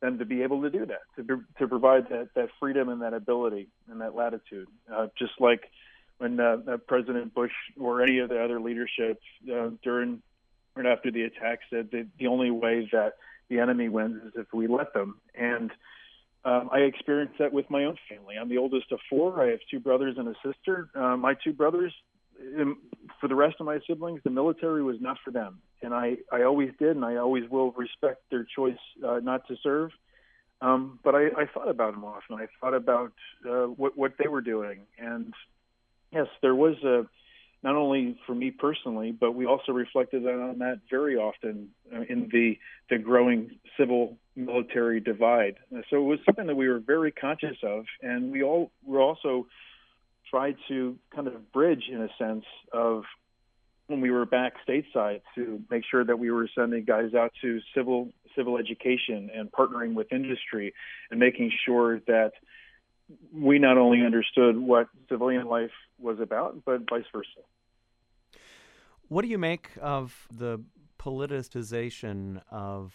them 0.00 0.18
to 0.18 0.24
be 0.24 0.42
able 0.42 0.62
to 0.62 0.70
do 0.70 0.86
that, 0.86 1.02
to 1.16 1.44
to 1.58 1.68
provide 1.68 2.08
that 2.10 2.28
that 2.34 2.48
freedom 2.60 2.88
and 2.88 3.02
that 3.02 3.14
ability 3.14 3.68
and 3.90 4.00
that 4.00 4.14
latitude. 4.14 4.68
Uh, 4.92 5.08
just 5.18 5.32
like 5.40 5.70
when 6.18 6.40
uh, 6.40 6.56
uh, 6.68 6.76
President 6.78 7.34
Bush 7.34 7.52
or 7.78 8.02
any 8.02 8.18
of 8.18 8.28
the 8.28 8.42
other 8.42 8.60
leadership 8.60 9.20
uh, 9.52 9.70
during 9.82 10.22
and 10.76 10.86
after 10.86 11.10
the 11.10 11.22
attack 11.22 11.60
said 11.70 11.90
that 11.92 12.06
the 12.18 12.26
only 12.26 12.50
way 12.50 12.88
that 12.92 13.14
the 13.48 13.60
enemy 13.60 13.88
wins 13.88 14.22
is 14.24 14.32
if 14.36 14.46
we 14.52 14.66
let 14.66 14.92
them. 14.92 15.20
And 15.34 15.70
um, 16.44 16.68
I 16.70 16.80
experienced 16.80 17.38
that 17.38 17.52
with 17.52 17.68
my 17.70 17.84
own 17.84 17.96
family. 18.08 18.36
I'm 18.40 18.48
the 18.48 18.58
oldest 18.58 18.92
of 18.92 19.00
four. 19.08 19.42
I 19.42 19.50
have 19.50 19.60
two 19.70 19.80
brothers 19.80 20.16
and 20.18 20.28
a 20.28 20.34
sister. 20.44 20.88
Uh, 20.94 21.16
my 21.16 21.34
two 21.34 21.52
brothers, 21.52 21.94
for 23.20 23.28
the 23.28 23.34
rest 23.34 23.56
of 23.60 23.66
my 23.66 23.78
siblings, 23.86 24.20
the 24.24 24.30
military 24.30 24.82
was 24.82 24.96
not 25.00 25.18
for 25.24 25.30
them 25.30 25.60
and 25.82 25.94
I, 25.94 26.16
I 26.32 26.42
always 26.42 26.70
did, 26.78 26.96
and 26.96 27.04
I 27.04 27.16
always 27.16 27.48
will 27.50 27.72
respect 27.72 28.22
their 28.30 28.44
choice 28.44 28.78
uh, 29.06 29.20
not 29.22 29.46
to 29.48 29.56
serve. 29.62 29.90
Um, 30.60 30.98
but 31.04 31.14
I, 31.14 31.26
I 31.26 31.46
thought 31.52 31.68
about 31.68 31.92
them 31.92 32.04
often. 32.04 32.36
I 32.36 32.46
thought 32.60 32.74
about 32.74 33.12
uh, 33.48 33.66
what 33.66 33.96
what 33.96 34.12
they 34.18 34.26
were 34.26 34.40
doing, 34.40 34.80
and 34.98 35.34
yes, 36.12 36.28
there 36.40 36.54
was 36.54 36.76
a 36.82 37.06
not 37.62 37.74
only 37.74 38.18
for 38.26 38.34
me 38.34 38.50
personally, 38.50 39.12
but 39.12 39.32
we 39.32 39.44
also 39.44 39.72
reflected 39.72 40.26
on 40.26 40.58
that 40.60 40.80
very 40.90 41.16
often 41.16 41.68
uh, 41.94 42.00
in 42.08 42.30
the 42.32 42.58
the 42.88 42.96
growing 42.96 43.50
civil 43.78 44.16
military 44.34 44.98
divide. 44.98 45.56
So 45.90 45.96
it 45.96 46.04
was 46.04 46.20
something 46.24 46.46
that 46.46 46.56
we 46.56 46.68
were 46.68 46.78
very 46.78 47.12
conscious 47.12 47.58
of, 47.62 47.84
and 48.00 48.32
we 48.32 48.42
all 48.42 48.70
were 48.82 49.00
also 49.02 49.46
tried 50.30 50.56
to 50.68 50.96
kind 51.14 51.26
of 51.26 51.52
bridge 51.52 51.84
in 51.90 52.02
a 52.02 52.08
sense 52.18 52.44
of 52.72 53.04
when 53.86 54.00
we 54.00 54.10
were 54.10 54.26
back 54.26 54.54
stateside 54.68 55.20
to 55.34 55.60
make 55.70 55.84
sure 55.88 56.04
that 56.04 56.18
we 56.18 56.30
were 56.30 56.48
sending 56.54 56.84
guys 56.84 57.14
out 57.14 57.32
to 57.40 57.60
civil 57.74 58.10
civil 58.36 58.58
education 58.58 59.30
and 59.34 59.50
partnering 59.50 59.94
with 59.94 60.12
industry 60.12 60.74
and 61.10 61.18
making 61.18 61.50
sure 61.64 62.00
that 62.00 62.32
we 63.32 63.58
not 63.58 63.78
only 63.78 64.04
understood 64.04 64.58
what 64.58 64.88
civilian 65.08 65.46
life 65.46 65.70
was 65.98 66.20
about, 66.20 66.56
but 66.64 66.80
vice 66.90 67.04
versa. 67.12 67.40
What 69.08 69.22
do 69.22 69.28
you 69.28 69.38
make 69.38 69.70
of 69.80 70.26
the 70.30 70.60
politicization 70.98 72.42
of 72.50 72.92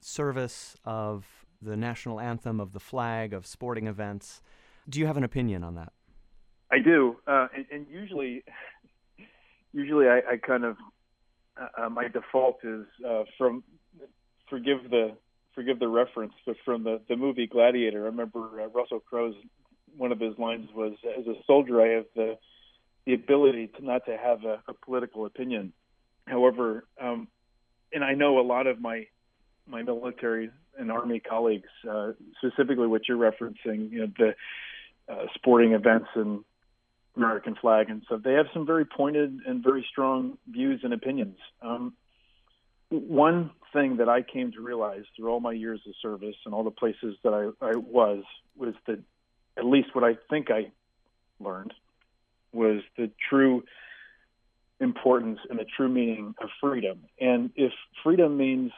service, 0.00 0.76
of 0.84 1.26
the 1.60 1.76
national 1.76 2.20
anthem, 2.20 2.60
of 2.60 2.72
the 2.72 2.80
flag, 2.80 3.32
of 3.32 3.46
sporting 3.46 3.88
events? 3.88 4.40
Do 4.88 5.00
you 5.00 5.06
have 5.06 5.16
an 5.16 5.24
opinion 5.24 5.64
on 5.64 5.74
that? 5.74 5.92
I 6.70 6.78
do, 6.80 7.16
uh, 7.26 7.48
and, 7.54 7.66
and 7.72 7.86
usually 7.90 8.44
usually 9.72 10.06
I, 10.06 10.18
I 10.32 10.36
kind 10.36 10.64
of 10.64 10.76
uh, 11.60 11.84
uh, 11.84 11.88
my 11.88 12.08
default 12.08 12.58
is 12.62 12.86
uh, 13.06 13.24
from 13.36 13.62
forgive 14.50 14.90
the 14.90 15.16
forgive 15.54 15.78
the 15.78 15.88
reference, 15.88 16.34
but 16.46 16.56
from 16.64 16.84
the 16.84 17.00
the 17.08 17.16
movie 17.16 17.46
Gladiator. 17.46 18.02
I 18.02 18.06
remember 18.06 18.60
uh, 18.60 18.68
Russell 18.68 19.00
Crowe's 19.00 19.34
one 19.96 20.12
of 20.12 20.20
his 20.20 20.38
lines 20.38 20.68
was, 20.74 20.92
"As 21.18 21.26
a 21.26 21.34
soldier, 21.46 21.80
I 21.80 21.88
have 21.94 22.06
the 22.14 22.38
the 23.06 23.14
ability 23.14 23.68
to 23.78 23.84
not 23.84 24.04
to 24.06 24.16
have 24.16 24.44
a, 24.44 24.62
a 24.68 24.74
political 24.74 25.24
opinion. 25.24 25.72
However, 26.26 26.84
um, 27.00 27.28
and 27.92 28.04
I 28.04 28.12
know 28.12 28.38
a 28.38 28.42
lot 28.42 28.66
of 28.66 28.80
my 28.80 29.06
my 29.66 29.82
military 29.82 30.50
and 30.78 30.92
army 30.92 31.20
colleagues, 31.20 31.68
uh, 31.90 32.12
specifically 32.38 32.86
what 32.86 33.08
you're 33.08 33.18
referencing, 33.18 33.90
you 33.90 34.00
know, 34.00 34.12
the 34.18 34.34
uh, 35.12 35.26
sporting 35.34 35.72
events 35.72 36.08
and 36.14 36.44
American 37.18 37.56
flag 37.60 37.90
and 37.90 38.02
stuff. 38.04 38.22
They 38.22 38.34
have 38.34 38.46
some 38.54 38.64
very 38.64 38.84
pointed 38.84 39.40
and 39.46 39.62
very 39.62 39.84
strong 39.90 40.38
views 40.48 40.80
and 40.84 40.94
opinions. 40.94 41.36
Um, 41.60 41.92
one 42.90 43.50
thing 43.72 43.98
that 43.98 44.08
I 44.08 44.22
came 44.22 44.52
to 44.52 44.62
realize 44.62 45.02
through 45.14 45.28
all 45.28 45.40
my 45.40 45.52
years 45.52 45.80
of 45.86 45.94
service 46.00 46.36
and 46.46 46.54
all 46.54 46.64
the 46.64 46.70
places 46.70 47.16
that 47.24 47.34
I, 47.34 47.66
I 47.66 47.76
was 47.76 48.24
was 48.56 48.74
that 48.86 49.00
at 49.58 49.64
least 49.64 49.94
what 49.94 50.04
I 50.04 50.16
think 50.30 50.50
I 50.50 50.70
learned 51.38 51.74
was 52.52 52.80
the 52.96 53.10
true 53.28 53.64
importance 54.80 55.40
and 55.50 55.58
the 55.58 55.66
true 55.76 55.88
meaning 55.88 56.34
of 56.40 56.48
freedom. 56.60 57.00
And 57.20 57.50
if 57.56 57.72
freedom 58.02 58.36
means, 58.36 58.70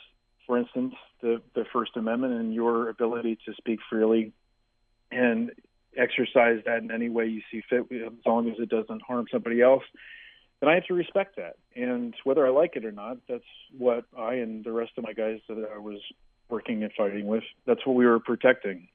for 0.47 0.59
instance, 0.59 0.95
the, 1.21 1.43
the 1.55 1.65
First 1.73 1.93
Amendment 1.97 2.35
and 2.35 2.55
your 2.55 2.89
ability 2.89 3.39
to 3.47 3.55
speak 3.55 3.81
freely 3.89 4.33
and 5.13 5.51
exercise 5.97 6.61
that 6.67 6.83
in 6.83 6.91
any 6.91 7.09
way 7.09 7.27
you 7.27 7.43
see 7.51 7.63
fit, 7.69 7.87
as 7.93 8.13
long 8.25 8.49
as 8.49 8.59
it 8.59 8.69
doesn't 8.69 9.03
harm 9.03 9.27
somebody 9.31 9.61
else. 9.61 9.83
then 10.61 10.69
I 10.69 10.75
have 10.75 10.87
to 10.87 10.95
respect 10.95 11.37
that. 11.37 11.57
And 11.75 12.15
whether 12.25 12.47
I 12.47 12.51
like 12.51 12.77
it 12.77 12.85
or 12.85 12.93
not, 12.93 13.19
that's 13.29 13.43
what 13.77 14.05
I 14.17 14.35
and 14.35 14.65
the 14.65 14.73
rest 14.73 14.93
of 14.97 15.05
my 15.05 15.13
guys 15.13 15.41
that 15.49 15.69
I 15.75 15.79
was 15.79 16.01
working 16.49 16.83
and 16.83 16.93
fighting 16.97 17.27
with, 17.27 17.45
that's 17.67 17.87
what 17.87 17.97
we 17.97 18.07
were 18.07 18.21
protecting. 18.21 18.89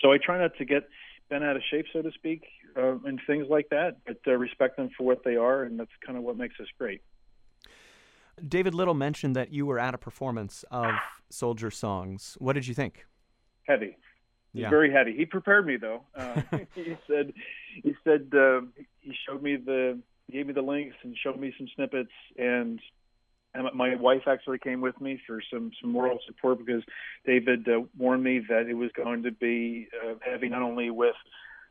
So 0.00 0.12
I 0.12 0.18
try 0.18 0.38
not 0.38 0.56
to 0.58 0.64
get 0.64 0.88
bent 1.30 1.44
out 1.44 1.56
of 1.56 1.62
shape, 1.70 1.86
so 1.92 2.02
to 2.02 2.10
speak, 2.12 2.44
uh, 2.76 2.98
and 3.04 3.20
things 3.26 3.46
like 3.48 3.68
that, 3.70 3.98
but 4.06 4.18
uh, 4.26 4.32
respect 4.32 4.76
them 4.76 4.90
for 4.96 5.04
what 5.04 5.24
they 5.24 5.36
are, 5.36 5.64
and 5.64 5.78
that's 5.78 5.90
kind 6.04 6.16
of 6.16 6.24
what 6.24 6.36
makes 6.36 6.54
us 6.60 6.66
great. 6.78 7.02
David 8.46 8.74
Little 8.74 8.94
mentioned 8.94 9.34
that 9.36 9.52
you 9.52 9.66
were 9.66 9.78
at 9.78 9.94
a 9.94 9.98
performance 9.98 10.64
of 10.70 10.94
Soldier 11.30 11.70
Songs. 11.70 12.36
What 12.38 12.52
did 12.52 12.66
you 12.66 12.74
think? 12.74 13.04
Heavy. 13.64 13.96
Yeah. 14.52 14.70
Very 14.70 14.92
heavy. 14.92 15.14
He 15.14 15.26
prepared 15.26 15.66
me 15.66 15.76
though. 15.76 16.02
Uh, 16.16 16.40
he 16.74 16.96
said, 17.06 17.32
he 17.82 17.94
said 18.04 18.30
uh, 18.34 18.62
he 19.00 19.14
showed 19.26 19.42
me 19.42 19.56
the, 19.56 19.98
gave 20.30 20.46
me 20.46 20.52
the 20.52 20.62
links 20.62 20.96
and 21.02 21.16
showed 21.22 21.38
me 21.38 21.54
some 21.58 21.68
snippets, 21.74 22.12
and 22.36 22.80
and 23.54 23.66
my 23.74 23.96
wife 23.96 24.22
actually 24.26 24.58
came 24.58 24.80
with 24.80 25.00
me 25.00 25.20
for 25.26 25.40
some 25.52 25.70
some 25.80 25.90
moral 25.90 26.18
support 26.26 26.58
because 26.58 26.82
David 27.24 27.66
uh, 27.68 27.80
warned 27.96 28.22
me 28.22 28.40
that 28.48 28.66
it 28.68 28.74
was 28.74 28.90
going 28.92 29.22
to 29.22 29.32
be 29.32 29.88
uh, 30.04 30.14
heavy 30.20 30.48
not 30.48 30.62
only 30.62 30.90
with 30.90 31.16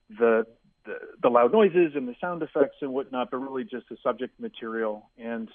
the, 0.10 0.46
the 0.86 0.96
the 1.22 1.30
loud 1.30 1.52
noises 1.52 1.94
and 1.96 2.08
the 2.08 2.16
sound 2.20 2.42
effects 2.42 2.78
and 2.82 2.94
whatnot, 2.94 3.30
but 3.32 3.38
really 3.38 3.63
just 3.63 3.90
the 3.90 3.98
subject 4.04 4.40
material. 4.40 5.10
And 5.18 5.50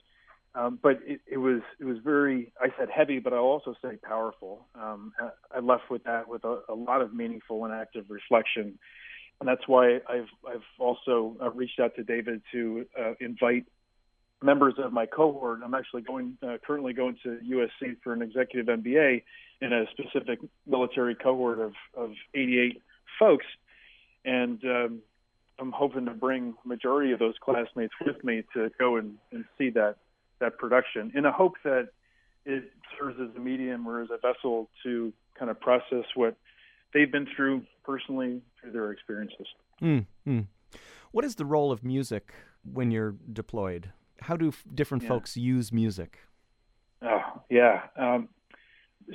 um, 0.54 0.78
but 0.82 1.00
it, 1.06 1.20
it 1.30 1.38
was 1.38 1.62
it 1.80 1.84
was 1.84 1.96
very 2.04 2.52
I 2.60 2.68
said 2.78 2.88
heavy, 2.90 3.18
but 3.18 3.32
I'll 3.32 3.40
also 3.40 3.74
say 3.82 3.96
powerful. 4.02 4.66
Um, 4.74 5.12
I 5.54 5.60
left 5.60 5.90
with 5.90 6.04
that 6.04 6.28
with 6.28 6.44
a, 6.44 6.60
a 6.68 6.74
lot 6.74 7.00
of 7.00 7.14
meaningful 7.14 7.64
and 7.64 7.72
active 7.72 8.06
reflection, 8.08 8.78
and 9.40 9.48
that's 9.48 9.66
why 9.66 10.00
I've 10.08 10.28
I've 10.46 10.64
also 10.78 11.36
uh, 11.40 11.50
reached 11.50 11.80
out 11.80 11.96
to 11.96 12.04
David 12.04 12.42
to 12.52 12.86
uh, 12.98 13.14
invite 13.20 13.64
members 14.42 14.74
of 14.78 14.92
my 14.92 15.06
cohort. 15.06 15.60
I'm 15.64 15.74
actually 15.74 16.02
going 16.02 16.36
uh, 16.42 16.58
currently 16.66 16.92
going 16.92 17.16
to 17.22 17.38
USC 17.48 17.96
for 18.04 18.12
an 18.12 18.20
executive 18.20 18.66
MBA 18.66 19.22
in 19.62 19.72
a 19.72 19.84
specific 19.92 20.40
military 20.66 21.14
cohort 21.14 21.60
of, 21.60 21.72
of 21.96 22.10
88 22.34 22.82
folks, 23.18 23.46
and 24.24 24.62
um, 24.64 24.98
I'm 25.58 25.72
hoping 25.72 26.06
to 26.06 26.10
bring 26.10 26.54
majority 26.64 27.12
of 27.12 27.20
those 27.20 27.34
classmates 27.40 27.94
with 28.04 28.22
me 28.24 28.42
to 28.54 28.70
go 28.78 28.96
and, 28.96 29.14
and 29.30 29.44
see 29.56 29.70
that 29.70 29.96
that 30.42 30.58
production 30.58 31.10
in 31.14 31.24
a 31.24 31.32
hope 31.32 31.54
that 31.64 31.88
it 32.44 32.64
serves 32.98 33.16
as 33.18 33.34
a 33.36 33.40
medium 33.40 33.86
or 33.86 34.02
as 34.02 34.08
a 34.10 34.18
vessel 34.18 34.68
to 34.82 35.12
kind 35.38 35.50
of 35.50 35.58
process 35.60 36.04
what 36.14 36.36
they've 36.92 37.10
been 37.10 37.26
through 37.34 37.62
personally 37.84 38.42
through 38.60 38.72
their 38.72 38.92
experiences. 38.92 39.46
Mm-hmm. 39.80 40.40
What 41.12 41.24
is 41.24 41.36
the 41.36 41.46
role 41.46 41.72
of 41.72 41.82
music 41.82 42.34
when 42.62 42.90
you're 42.90 43.14
deployed? 43.32 43.92
how 44.22 44.36
do 44.36 44.48
f- 44.48 44.64
different 44.74 45.02
yeah. 45.02 45.08
folks 45.08 45.36
use 45.36 45.72
music? 45.72 46.18
Oh, 47.02 47.42
yeah. 47.50 47.82
Um, 47.96 48.28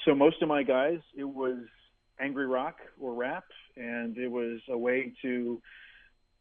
so 0.05 0.13
most 0.13 0.41
of 0.41 0.49
my 0.49 0.63
guys, 0.63 0.99
it 1.15 1.23
was 1.23 1.57
angry 2.19 2.47
rock 2.47 2.75
or 2.99 3.13
rap, 3.13 3.45
and 3.75 4.17
it 4.17 4.27
was 4.27 4.59
a 4.69 4.77
way 4.77 5.13
to 5.21 5.61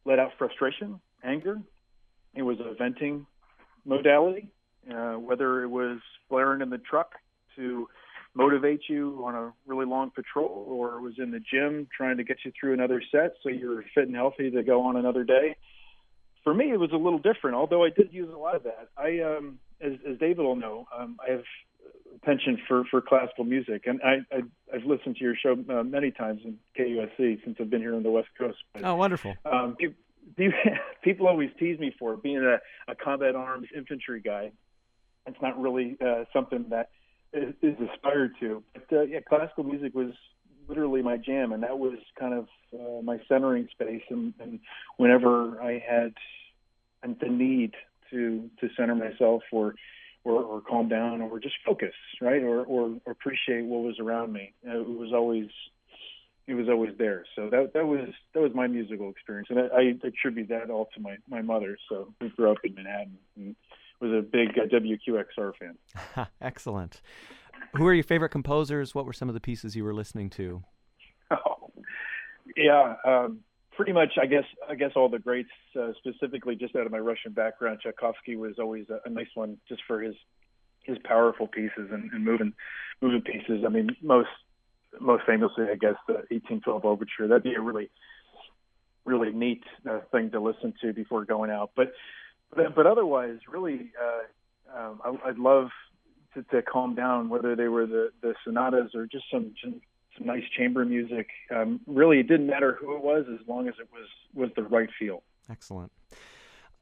let 0.04 0.18
out 0.18 0.32
frustration, 0.38 1.00
anger. 1.24 1.60
It 2.34 2.42
was 2.42 2.58
a 2.60 2.74
venting 2.74 3.26
modality, 3.84 4.48
uh, 4.92 5.14
whether 5.14 5.62
it 5.62 5.68
was 5.68 5.98
blaring 6.28 6.62
in 6.62 6.70
the 6.70 6.78
truck 6.78 7.14
to 7.56 7.88
motivate 8.34 8.82
you 8.88 9.22
on 9.24 9.34
a 9.34 9.52
really 9.66 9.86
long 9.86 10.10
patrol, 10.10 10.66
or 10.68 10.98
it 10.98 11.00
was 11.00 11.14
in 11.18 11.30
the 11.30 11.40
gym 11.40 11.88
trying 11.96 12.18
to 12.18 12.24
get 12.24 12.38
you 12.44 12.52
through 12.58 12.74
another 12.74 13.02
set 13.10 13.34
so 13.42 13.48
you're 13.48 13.82
fit 13.94 14.06
and 14.06 14.14
healthy 14.14 14.50
to 14.50 14.62
go 14.62 14.82
on 14.82 14.96
another 14.96 15.24
day 15.24 15.56
for 16.46 16.54
me, 16.54 16.70
it 16.70 16.78
was 16.78 16.92
a 16.92 16.96
little 16.96 17.18
different. 17.18 17.56
Although 17.56 17.82
I 17.82 17.90
did 17.90 18.12
use 18.12 18.32
a 18.32 18.38
lot 18.38 18.54
of 18.54 18.62
that. 18.62 18.88
I, 18.96 19.18
um, 19.18 19.58
as, 19.80 19.94
as 20.08 20.16
David 20.18 20.38
will 20.38 20.54
know, 20.54 20.86
um, 20.96 21.18
I 21.20 21.32
have 21.32 21.42
a 22.14 22.18
penchant 22.24 22.60
for 22.68 22.84
for 22.84 23.00
classical 23.00 23.42
music, 23.42 23.82
and 23.86 24.00
I, 24.04 24.18
I 24.32 24.42
I've 24.72 24.84
listened 24.84 25.16
to 25.16 25.24
your 25.24 25.34
show 25.34 25.56
uh, 25.68 25.82
many 25.82 26.12
times 26.12 26.42
in 26.44 26.56
KUSC 26.78 27.42
since 27.42 27.56
I've 27.58 27.68
been 27.68 27.80
here 27.80 27.96
on 27.96 28.04
the 28.04 28.12
West 28.12 28.28
Coast. 28.38 28.58
But, 28.72 28.84
oh, 28.84 28.94
wonderful. 28.94 29.34
Um, 29.44 29.76
people 31.02 31.26
always 31.26 31.50
tease 31.58 31.80
me 31.80 31.92
for 31.98 32.16
being 32.16 32.44
a, 32.44 32.58
a 32.88 32.94
combat 32.94 33.34
arms 33.34 33.66
infantry 33.76 34.20
guy. 34.20 34.52
It's 35.26 35.40
not 35.42 35.60
really 35.60 35.96
uh, 36.04 36.24
something 36.32 36.66
that 36.70 36.90
is, 37.32 37.54
is 37.62 37.76
aspired 37.92 38.32
to. 38.40 38.62
But 38.74 38.96
uh, 38.96 39.02
yeah, 39.02 39.20
classical 39.20 39.64
music 39.64 39.94
was 39.94 40.12
literally 40.68 41.02
my 41.02 41.16
jam, 41.16 41.52
and 41.52 41.62
that 41.62 41.78
was 41.78 41.98
kind 42.18 42.34
of 42.34 42.46
uh, 42.74 43.02
my 43.02 43.18
centering 43.28 43.68
space. 43.72 44.02
And, 44.10 44.34
and 44.40 44.60
whenever 44.96 45.60
I 45.62 45.82
had 45.86 46.14
the 47.20 47.28
need 47.28 47.72
to 48.10 48.50
to 48.60 48.68
center 48.76 48.94
myself 48.94 49.42
or 49.52 49.74
or, 50.24 50.42
or 50.42 50.60
calm 50.60 50.88
down 50.88 51.20
or 51.22 51.38
just 51.38 51.54
focus, 51.64 51.94
right, 52.20 52.42
or, 52.42 52.64
or, 52.64 52.96
or 53.04 53.12
appreciate 53.12 53.64
what 53.64 53.84
was 53.84 54.00
around 54.00 54.32
me, 54.32 54.52
uh, 54.68 54.80
it 54.80 54.88
was 54.88 55.12
always 55.14 55.46
it 56.48 56.54
was 56.54 56.68
always 56.68 56.92
there. 56.98 57.24
So 57.36 57.48
that 57.50 57.72
that 57.74 57.86
was 57.86 58.08
that 58.34 58.40
was 58.40 58.52
my 58.54 58.66
musical 58.66 59.10
experience, 59.10 59.48
and 59.50 59.58
I, 59.58 59.62
I 59.62 59.94
attribute 60.04 60.48
that 60.48 60.70
all 60.70 60.88
to 60.94 61.00
my 61.00 61.16
my 61.28 61.42
mother. 61.42 61.76
So 61.88 62.12
we 62.20 62.28
grew 62.30 62.50
up 62.50 62.58
in 62.64 62.74
Manhattan 62.74 63.18
and 63.36 63.56
was 64.00 64.12
a 64.12 64.22
big 64.22 64.50
uh, 64.58 64.66
WQXR 64.66 65.52
fan. 65.58 66.26
Excellent. 66.40 67.00
Who 67.76 67.86
are 67.86 67.94
your 67.94 68.04
favorite 68.04 68.30
composers? 68.30 68.94
What 68.94 69.06
were 69.06 69.12
some 69.12 69.28
of 69.28 69.34
the 69.34 69.40
pieces 69.40 69.76
you 69.76 69.84
were 69.84 69.94
listening 69.94 70.30
to? 70.30 70.62
Oh, 71.28 71.72
yeah, 72.56 72.94
um, 73.04 73.40
pretty 73.72 73.92
much. 73.92 74.10
I 74.22 74.26
guess 74.26 74.44
I 74.70 74.76
guess 74.76 74.92
all 74.94 75.08
the 75.08 75.18
greats. 75.18 75.50
Uh, 75.76 75.90
specifically, 75.98 76.54
just 76.54 76.76
out 76.76 76.86
of 76.86 76.92
my 76.92 77.00
Russian 77.00 77.32
background, 77.32 77.80
Tchaikovsky 77.82 78.36
was 78.36 78.60
always 78.60 78.86
a, 78.90 79.00
a 79.04 79.10
nice 79.10 79.26
one, 79.34 79.58
just 79.68 79.82
for 79.88 80.00
his 80.00 80.14
his 80.84 80.98
powerful 81.02 81.48
pieces 81.48 81.90
and, 81.90 82.12
and 82.12 82.24
moving 82.24 82.52
moving 83.02 83.22
pieces. 83.22 83.64
I 83.66 83.70
mean, 83.70 83.90
most 84.02 84.28
most 85.00 85.24
famously, 85.26 85.64
I 85.64 85.74
guess, 85.74 85.96
the 86.06 86.14
1812 86.30 86.84
Overture. 86.84 87.26
That'd 87.26 87.42
be 87.42 87.54
a 87.54 87.60
really 87.60 87.90
really 89.04 89.32
neat 89.32 89.62
uh, 89.88 90.00
thing 90.12 90.30
to 90.32 90.40
listen 90.40 90.74
to 90.82 90.92
before 90.92 91.24
going 91.24 91.50
out. 91.50 91.70
But 91.76 91.92
but, 92.54 92.74
but 92.74 92.86
otherwise, 92.86 93.38
really, 93.48 93.92
uh, 94.00 94.78
um, 94.78 95.00
I, 95.04 95.28
I'd 95.30 95.38
love 95.38 95.68
to, 96.34 96.42
to 96.42 96.62
calm 96.62 96.94
down, 96.94 97.28
whether 97.28 97.56
they 97.56 97.68
were 97.68 97.86
the, 97.86 98.10
the 98.22 98.34
sonatas 98.44 98.94
or 98.94 99.06
just 99.06 99.24
some, 99.30 99.54
some 99.62 99.80
nice 100.20 100.44
chamber 100.56 100.84
music. 100.84 101.28
Um, 101.54 101.80
really, 101.86 102.20
it 102.20 102.28
didn't 102.28 102.46
matter 102.46 102.76
who 102.80 102.94
it 102.96 103.02
was 103.02 103.26
as 103.32 103.46
long 103.46 103.68
as 103.68 103.74
it 103.80 103.88
was 103.92 104.08
was 104.34 104.50
the 104.56 104.62
right 104.62 104.88
feel. 104.98 105.22
Excellent. 105.50 105.92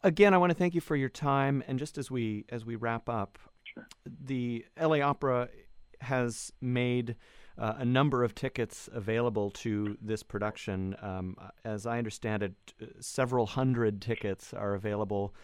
Again, 0.02 0.34
I 0.34 0.38
want 0.38 0.50
to 0.50 0.58
thank 0.58 0.74
you 0.74 0.80
for 0.80 0.96
your 0.96 1.08
time. 1.08 1.62
And 1.66 1.78
just 1.78 1.98
as 1.98 2.10
we 2.10 2.44
as 2.48 2.64
we 2.64 2.76
wrap 2.76 3.08
up, 3.08 3.38
sure. 3.72 3.86
the 4.04 4.64
LA 4.80 5.00
Opera 5.00 5.48
has 6.00 6.52
made 6.60 7.16
uh, 7.56 7.74
a 7.78 7.84
number 7.84 8.24
of 8.24 8.34
tickets 8.34 8.88
available 8.92 9.50
to 9.50 9.96
this 10.00 10.22
production. 10.22 10.96
Um, 11.00 11.36
as 11.64 11.86
I 11.86 11.98
understand 11.98 12.42
it, 12.42 12.54
several 13.00 13.46
hundred 13.46 14.02
tickets 14.02 14.52
are 14.52 14.74
available 14.74 15.34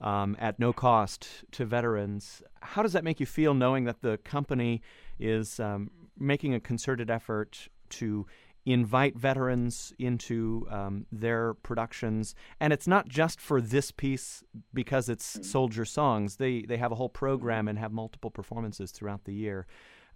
um, 0.00 0.36
at 0.38 0.58
no 0.58 0.72
cost 0.72 1.28
to 1.52 1.64
veterans. 1.64 2.42
How 2.62 2.82
does 2.82 2.92
that 2.92 3.04
make 3.04 3.20
you 3.20 3.26
feel 3.26 3.54
knowing 3.54 3.84
that 3.84 4.00
the 4.02 4.18
company 4.18 4.82
is 5.18 5.60
um, 5.60 5.90
making 6.18 6.54
a 6.54 6.60
concerted 6.60 7.10
effort 7.10 7.68
to 7.90 8.26
invite 8.66 9.16
veterans 9.16 9.92
into 9.98 10.66
um, 10.70 11.06
their 11.10 11.54
productions, 11.54 12.34
and 12.60 12.72
it's 12.72 12.86
not 12.86 13.08
just 13.08 13.40
for 13.40 13.60
this 13.60 13.90
piece 13.90 14.44
because 14.72 15.08
it's 15.08 15.34
mm-hmm. 15.34 15.42
soldier 15.42 15.84
songs. 15.84 16.36
They 16.36 16.62
they 16.62 16.76
have 16.76 16.92
a 16.92 16.94
whole 16.94 17.08
program 17.08 17.68
and 17.68 17.78
have 17.78 17.92
multiple 17.92 18.30
performances 18.30 18.90
throughout 18.90 19.24
the 19.24 19.34
year. 19.34 19.66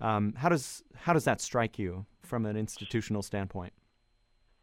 Um, 0.01 0.35
how 0.37 0.49
does 0.49 0.83
how 0.95 1.13
does 1.13 1.25
that 1.25 1.41
strike 1.41 1.79
you 1.79 2.07
from 2.23 2.47
an 2.47 2.57
institutional 2.57 3.23
standpoint? 3.23 3.73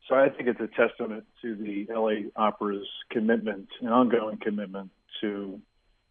So 0.08 0.16
I 0.16 0.30
think 0.30 0.50
it's 0.50 0.60
a 0.60 0.68
testament 0.68 1.26
to 1.42 1.56
the 1.56 1.88
LA 1.90 2.30
Opera's 2.36 2.88
commitment, 3.12 3.70
an 3.82 3.88
ongoing 3.88 4.38
commitment 4.42 4.92
to 5.22 5.60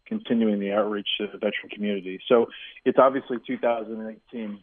continuing 0.05 0.59
the 0.59 0.73
outreach 0.73 1.07
to 1.17 1.27
the 1.27 1.37
veteran 1.37 1.69
community. 1.73 2.19
So 2.27 2.47
it's 2.83 2.99
obviously 2.99 3.37
2018. 3.45 4.61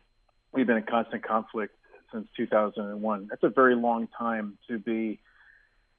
We've 0.53 0.67
been 0.67 0.77
in 0.77 0.83
constant 0.83 1.25
conflict 1.25 1.75
since 2.13 2.27
2001. 2.37 3.29
That's 3.31 3.43
a 3.43 3.49
very 3.49 3.75
long 3.75 4.09
time 4.19 4.59
to 4.69 4.79
be 4.79 5.21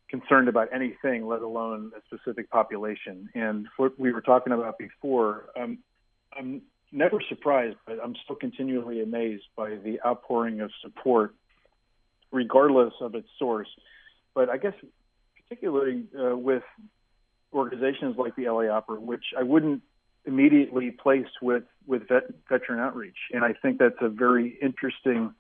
concerned 0.10 0.50
about 0.50 0.70
anything, 0.74 1.28
let 1.28 1.42
alone 1.42 1.92
a 1.96 2.02
specific 2.16 2.50
population. 2.50 3.30
And 3.36 3.68
what 3.78 4.00
we 4.00 4.12
were 4.12 4.22
talking 4.22 4.54
about 4.54 4.78
before, 4.78 5.46
um, 5.60 5.80
I'm 6.38 6.62
never 6.92 7.20
surprised, 7.30 7.78
but 7.86 8.00
I'm 8.04 8.16
still 8.24 8.36
continually 8.36 9.02
amazed 9.02 9.46
by 9.56 9.76
the 9.76 10.00
outpouring 10.06 10.62
of 10.62 10.72
support, 10.82 11.36
regardless 12.32 12.94
of 13.02 13.16
its 13.16 13.28
source. 13.38 13.70
But 14.34 14.50
I 14.50 14.58
guess 14.58 14.74
particularly 15.44 16.06
uh, 16.20 16.36
with 16.36 16.64
organizations 17.54 18.16
like 18.18 18.36
the 18.36 18.50
LA 18.50 18.68
Opera, 18.68 19.00
which 19.00 19.26
I 19.38 19.44
wouldn't 19.44 19.82
immediately 20.26 20.92
place 20.92 21.28
with 21.42 21.64
with 21.88 22.08
vet, 22.08 22.24
veteran 22.48 22.80
outreach, 22.80 23.18
and 23.34 23.44
I 23.44 23.54
think 23.54 23.80
that's 23.80 24.02
a 24.02 24.10
very 24.10 24.58
interesting 24.62 25.34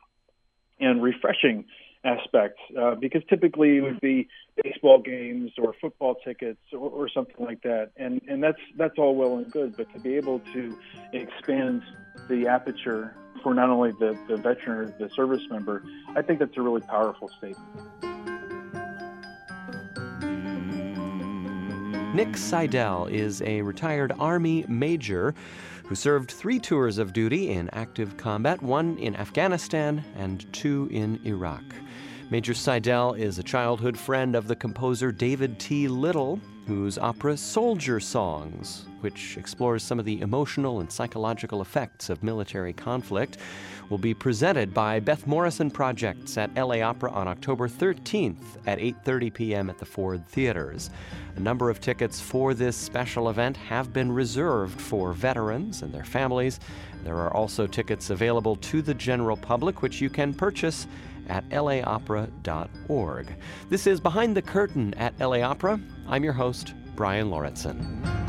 and 0.79 1.03
refreshing 1.03 1.65
aspect 2.05 2.57
uh, 2.79 2.95
because 2.95 3.21
typically 3.29 3.77
it 3.77 3.81
would 3.81 3.99
be 3.99 4.29
baseball 4.63 5.01
games 5.01 5.51
or 5.57 5.75
football 5.81 6.15
tickets 6.23 6.61
or, 6.71 6.89
or 6.89 7.09
something 7.09 7.45
like 7.45 7.61
that, 7.63 7.91
and 7.97 8.21
and 8.27 8.41
that's 8.41 8.61
that's 8.77 8.97
all 8.97 9.15
well 9.15 9.37
and 9.37 9.51
good, 9.51 9.75
but 9.77 9.91
to 9.93 9.99
be 9.99 10.15
able 10.15 10.39
to 10.53 10.77
expand 11.13 11.81
the 12.29 12.47
aperture 12.47 13.15
for 13.43 13.53
not 13.53 13.69
only 13.69 13.91
the, 13.91 14.17
the 14.27 14.37
veteran 14.37 14.71
or 14.71 14.85
the 14.99 15.09
service 15.15 15.43
member, 15.49 15.83
I 16.15 16.21
think 16.21 16.39
that's 16.39 16.57
a 16.57 16.61
really 16.61 16.81
powerful 16.81 17.29
statement. 17.37 18.08
Nick 22.19 22.35
Seidel 22.35 23.05
is 23.05 23.41
a 23.43 23.61
retired 23.61 24.11
Army 24.19 24.65
major 24.67 25.33
who 25.85 25.95
served 25.95 26.29
three 26.29 26.59
tours 26.59 26.97
of 26.97 27.13
duty 27.13 27.51
in 27.51 27.69
active 27.71 28.17
combat 28.17 28.61
one 28.61 28.97
in 28.97 29.15
Afghanistan 29.15 30.03
and 30.17 30.45
two 30.51 30.89
in 30.91 31.21
Iraq. 31.25 31.63
Major 32.31 32.53
Seidel 32.53 33.15
is 33.15 33.39
a 33.39 33.43
childhood 33.43 33.97
friend 33.97 34.35
of 34.35 34.47
the 34.47 34.55
composer 34.55 35.11
David 35.11 35.57
T. 35.57 35.87
Little, 35.87 36.39
whose 36.67 36.99
opera 36.99 37.35
Soldier 37.35 37.99
Songs, 37.99 38.85
which 38.99 39.35
explores 39.35 39.81
some 39.81 39.97
of 39.97 40.05
the 40.05 40.21
emotional 40.21 40.79
and 40.79 40.91
psychological 40.91 41.59
effects 41.63 42.07
of 42.07 42.21
military 42.21 42.71
conflict, 42.71 43.39
will 43.89 43.97
be 43.97 44.13
presented 44.13 44.75
by 44.75 44.99
Beth 44.99 45.25
Morrison 45.25 45.71
Projects 45.71 46.37
at 46.37 46.53
LA 46.55 46.81
Opera 46.81 47.09
on 47.09 47.27
October 47.27 47.67
13th 47.67 48.59
at 48.67 48.77
8:30 48.77 49.33
p.m. 49.33 49.67
at 49.71 49.79
the 49.79 49.85
Ford 49.85 50.23
Theaters. 50.27 50.91
A 51.35 51.39
number 51.39 51.71
of 51.71 51.81
tickets 51.81 52.21
for 52.21 52.53
this 52.53 52.77
special 52.77 53.29
event 53.31 53.57
have 53.57 53.91
been 53.91 54.11
reserved 54.11 54.79
for 54.79 55.13
veterans 55.13 55.81
and 55.81 55.91
their 55.91 56.05
families. 56.05 56.59
There 57.03 57.17
are 57.17 57.33
also 57.33 57.65
tickets 57.65 58.11
available 58.11 58.55
to 58.57 58.83
the 58.83 58.93
general 58.93 59.37
public 59.37 59.81
which 59.81 59.99
you 59.99 60.11
can 60.11 60.31
purchase 60.31 60.85
at 61.29 61.47
laopera.org. 61.49 63.27
This 63.69 63.87
is 63.87 63.99
Behind 63.99 64.35
the 64.35 64.41
Curtain 64.41 64.93
at 64.95 65.19
LA 65.19 65.41
Opera. 65.41 65.79
I'm 66.07 66.23
your 66.23 66.33
host, 66.33 66.73
Brian 66.95 67.29
Lauritzen. 67.29 68.19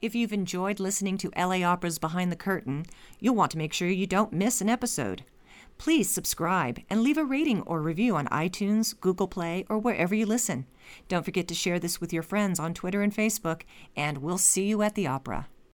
If 0.00 0.14
you've 0.14 0.32
enjoyed 0.32 0.80
listening 0.80 1.18
to 1.18 1.30
LA 1.36 1.62
Opera's 1.62 1.98
Behind 1.98 2.32
the 2.32 2.36
Curtain, 2.36 2.86
you'll 3.18 3.34
want 3.34 3.52
to 3.52 3.58
make 3.58 3.74
sure 3.74 3.86
you 3.86 4.06
don't 4.06 4.32
miss 4.32 4.62
an 4.62 4.70
episode. 4.70 5.24
Please 5.80 6.10
subscribe 6.10 6.78
and 6.90 7.02
leave 7.02 7.16
a 7.16 7.24
rating 7.24 7.62
or 7.62 7.80
review 7.80 8.14
on 8.14 8.26
iTunes, 8.26 8.94
Google 9.00 9.26
Play, 9.26 9.64
or 9.70 9.78
wherever 9.78 10.14
you 10.14 10.26
listen. 10.26 10.66
Don't 11.08 11.24
forget 11.24 11.48
to 11.48 11.54
share 11.54 11.78
this 11.78 12.02
with 12.02 12.12
your 12.12 12.22
friends 12.22 12.60
on 12.60 12.74
Twitter 12.74 13.00
and 13.00 13.16
Facebook, 13.16 13.62
and 13.96 14.18
we'll 14.18 14.36
see 14.36 14.66
you 14.66 14.82
at 14.82 14.94
the 14.94 15.06
opera. 15.06 15.48